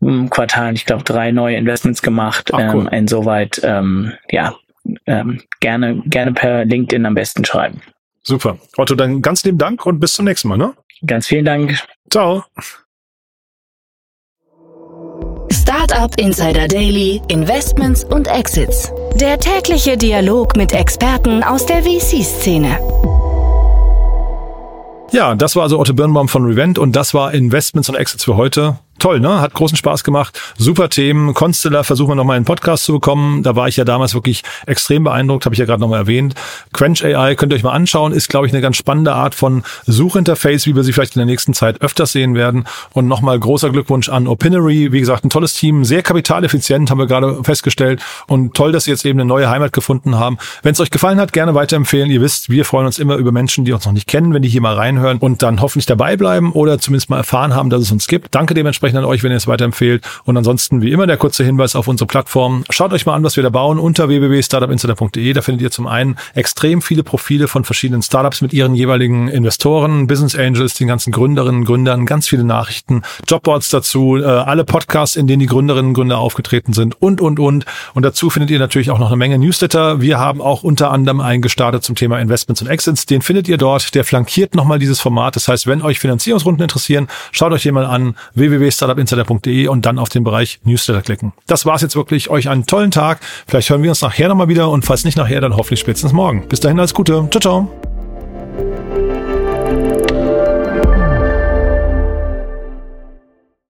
ähm, 0.03 0.31
Quartal, 0.31 0.75
ich 0.75 0.85
glaube, 0.85 1.05
drei 1.05 1.31
neue 1.33 1.57
Investments 1.57 2.03
gemacht. 2.03 2.51
Ach, 2.53 2.75
cool. 2.75 2.89
ähm, 2.91 2.99
insoweit, 2.99 3.61
ähm, 3.65 4.13
ja, 4.31 4.55
ähm, 5.07 5.41
gerne, 5.61 6.03
gerne 6.07 6.33
per 6.33 6.65
LinkedIn 6.65 7.07
am 7.07 7.15
besten 7.15 7.45
schreiben. 7.45 7.81
Super. 8.23 8.59
Otto, 8.77 8.95
dann 8.95 9.23
ganz 9.23 9.45
lieben 9.45 9.59
Dank 9.59 9.85
und 9.87 10.01
bis 10.01 10.15
zum 10.15 10.25
nächsten 10.25 10.49
Mal. 10.49 10.59
Ne? 10.59 10.75
Ganz 11.07 11.27
vielen 11.27 11.45
Dank. 11.45 11.83
Ciao. 12.11 12.45
Startup 15.51 16.15
Insider 16.19 16.69
Daily, 16.69 17.21
Investments 17.29 18.05
und 18.05 18.29
Exits. 18.29 18.93
Der 19.15 19.39
tägliche 19.39 19.97
Dialog 19.97 20.57
mit 20.57 20.73
Experten 20.73 21.43
aus 21.43 21.67
der 21.67 21.83
VC-Szene. 21.83 22.79
Ja, 25.13 25.35
das 25.35 25.57
war 25.57 25.65
also 25.65 25.79
Otto 25.79 25.93
Birnbaum 25.93 26.29
von 26.29 26.45
Revent 26.47 26.79
und 26.79 26.97
das 26.97 27.13
war 27.13 27.35
Investments 27.35 27.89
und 27.89 27.97
Exits 27.97 28.25
für 28.25 28.37
heute 28.37 28.79
toll, 29.03 29.19
ne? 29.19 29.41
Hat 29.41 29.53
großen 29.53 29.77
Spaß 29.77 30.05
gemacht. 30.05 30.41
Super 30.57 30.89
Themen. 30.89 31.35
Constellar 31.35 31.83
versuchen 31.83 32.13
wir 32.13 32.15
nochmal 32.15 32.37
einen 32.37 32.45
Podcast 32.45 32.85
zu 32.85 32.93
bekommen. 32.93 33.43
Da 33.43 33.57
war 33.57 33.67
ich 33.67 33.77
ja 33.77 33.85
damals 33.85 34.15
wirklich 34.15 34.45
extrem 34.67 35.03
beeindruckt, 35.03 35.45
habe 35.45 35.55
ich 35.55 35.59
ja 35.59 35.65
gerade 35.65 35.81
nochmal 35.81 36.01
erwähnt. 36.01 36.35
Quench 36.73 37.05
AI 37.05 37.35
könnt 37.35 37.53
ihr 37.53 37.57
euch 37.57 37.65
mal 37.65 37.73
anschauen. 37.73 38.13
Ist, 38.13 38.29
glaube 38.29 38.47
ich, 38.47 38.53
eine 38.53 38.63
ganz 38.63 38.77
spannende 38.77 39.13
Art 39.13 39.35
von 39.35 39.65
Suchinterface, 39.87 40.67
wie 40.67 40.77
wir 40.77 40.85
sie 40.85 40.93
vielleicht 40.93 41.17
in 41.17 41.19
der 41.19 41.27
nächsten 41.27 41.53
Zeit 41.53 41.83
öfters 41.83 42.13
sehen 42.13 42.37
werden. 42.37 42.65
Und 42.93 43.09
nochmal 43.09 43.41
großer 43.41 43.71
Glückwunsch 43.71 44.09
an 44.09 44.29
Opinory. 44.29 44.93
Wie 44.93 45.01
gesagt, 45.01 45.25
ein 45.25 45.31
tolles 45.31 45.55
Team, 45.55 45.85
sehr 45.85 46.03
kapitaleffizient, 46.03 46.89
haben 46.89 46.99
wir 46.99 47.07
gerade 47.09 47.43
festgestellt. 47.43 48.01
Und 48.29 48.55
toll, 48.55 48.71
dass 48.71 48.85
sie 48.85 48.93
jetzt 48.93 49.05
eben 49.05 49.19
eine 49.19 49.27
neue 49.27 49.51
Heimat 49.51 49.73
gefunden 49.73 50.17
haben. 50.17 50.39
Wenn 50.63 50.73
es 50.73 50.81
euch 50.81 50.91
gefallen 50.91 51.19
hat, 51.19 51.33
gerne 51.33 51.57
weiterempfehlen. 51.57 52.09
Ihr 52.09 52.21
wisst, 52.21 52.51
wir 52.51 52.65
freuen 52.65 52.87
uns 52.87 53.01
immer 53.01 53.17
über 53.17 53.33
Menschen, 53.33 53.65
die 53.65 53.73
uns 53.73 53.85
noch 53.85 53.93
nicht 53.93 54.07
kennen, 54.07 54.33
wenn 54.33 54.43
die 54.43 54.49
hier 54.49 54.61
mal 54.61 54.77
reinhören 54.77 55.19
und 55.19 55.43
dann 55.43 55.61
hoffentlich 55.61 55.87
dabei 55.87 56.17
bleiben 56.17 56.53
oder 56.53 56.79
zumindest 56.79 57.11
mal 57.11 57.17
erfahren 57.17 57.57
haben, 57.57 57.69
dass 57.69 57.83
es 57.83 57.91
uns 57.91 58.07
gibt. 58.07 58.33
Danke 58.33 58.55
dementsprechend 58.55 58.92
dementsprechend 58.93 58.99
an 58.99 59.05
euch, 59.05 59.23
wenn 59.23 59.33
ihr 59.33 59.37
es 59.37 59.47
weiterempfehlt. 59.47 60.05
Und 60.25 60.37
ansonsten, 60.37 60.83
wie 60.83 60.93
immer, 60.93 61.07
der 61.07 61.17
kurze 61.17 61.45
Hinweis 61.45 61.75
auf 61.75 61.89
unsere 61.89 62.07
Plattform. 62.07 62.65
Schaut 62.71 62.93
euch 62.93 63.07
mal 63.07 63.15
an, 63.15 63.23
was 63.23 63.37
wir 63.37 63.43
da 63.43 63.51
bauen 63.51 63.79
unter 63.79 64.09
www.startupinsider.de. 64.09 65.33
Da 65.33 65.43
findet 65.43 65.63
ihr 65.63 65.71
zum 65.71 65.87
einen 65.87 66.17
extrem 66.35 66.83
viele 66.83 67.03
Profile 67.03 67.49
von 67.49 67.65
verschiedenen 67.65 68.03
Startups 68.03 68.41
mit 68.43 68.53
ihren 68.53 68.75
jeweiligen 68.75 69.29
Investoren, 69.29 70.07
Business 70.07 70.37
Angels, 70.37 70.75
den 70.75 70.89
ganzen 70.89 71.13
Gründerinnen, 71.13 71.65
Gründern, 71.65 72.07
ganz 72.07 72.29
viele 72.29 72.45
Nachrichten, 72.45 73.03
Jobboards 73.27 73.71
dazu, 73.71 74.17
äh, 74.17 74.25
alle 74.25 74.65
Podcasts, 74.65 75.17
in 75.17 75.27
denen 75.27 75.41
die 75.41 75.47
Gründerinnen 75.47 75.89
und 75.89 75.95
Gründer 75.95 76.19
aufgetreten 76.19 76.73
sind 76.73 77.01
und, 77.01 77.21
und, 77.21 77.39
und. 77.39 77.65
Und 77.95 78.03
dazu 78.03 78.31
findet 78.31 78.51
ihr 78.51 78.59
natürlich 78.59 78.91
auch 78.91 78.99
noch 78.99 79.09
eine 79.09 79.17
Menge 79.17 79.39
Newsletter. 79.39 80.01
Wir 80.01 80.19
haben 80.19 80.41
auch 80.41 80.63
unter 80.63 80.91
anderem 80.91 81.21
einen 81.21 81.43
gestartet 81.43 81.85
zum 81.85 81.95
Thema 81.95 82.19
Investments 82.21 82.63
und 82.63 82.69
Exits. 82.69 83.07
Den 83.07 83.23
findet 83.23 83.49
ihr 83.49 83.57
dort. 83.57 83.95
Der 83.95 84.05
flankiert 84.05 84.55
nochmal 84.55 84.79
dieses 84.79 85.01
Format. 85.01 85.37
Das 85.37 85.49
heißt, 85.49 85.67
wenn 85.67 85.83
euch 85.83 85.99
Finanzierungsrunden 85.99 86.63
interessieren, 86.63 87.09
schaut 87.31 87.53
euch 87.53 87.63
den 87.63 87.75
mal 87.75 87.87
an. 87.87 88.17
www 88.35 88.71
startupinsider.de 88.83 89.69
und 89.69 89.87
dann 89.87 89.99
auf 89.99 90.09
den 90.09 90.25
Bereich 90.25 90.61
Newsletter 90.65 91.03
klicken. 91.03 91.33
Das 91.47 91.67
war's 91.67 91.83
jetzt 91.83 91.97
wirklich. 91.97 92.31
Euch 92.31 92.49
einen 92.49 92.67
tollen 92.67 92.91
Tag. 92.91 93.21
Vielleicht 93.47 93.71
hören 93.71 93.83
wir 93.83 93.91
uns 93.91 94.03
nachher 94.03 94.29
nochmal 94.29 94.49
wieder 94.49 94.71
und 94.71 94.85
falls 94.85 95.05
nicht 95.05 95.17
nachher, 95.17 95.41
dann 95.41 95.57
hoffentlich 95.57 95.81
spätestens 95.81 96.13
morgen. 96.13 96.49
Bis 96.49 96.61
dahin 96.61 96.79
alles 96.79 96.95
Gute. 96.95 97.29
Ciao, 97.31 97.41
ciao. 97.41 97.71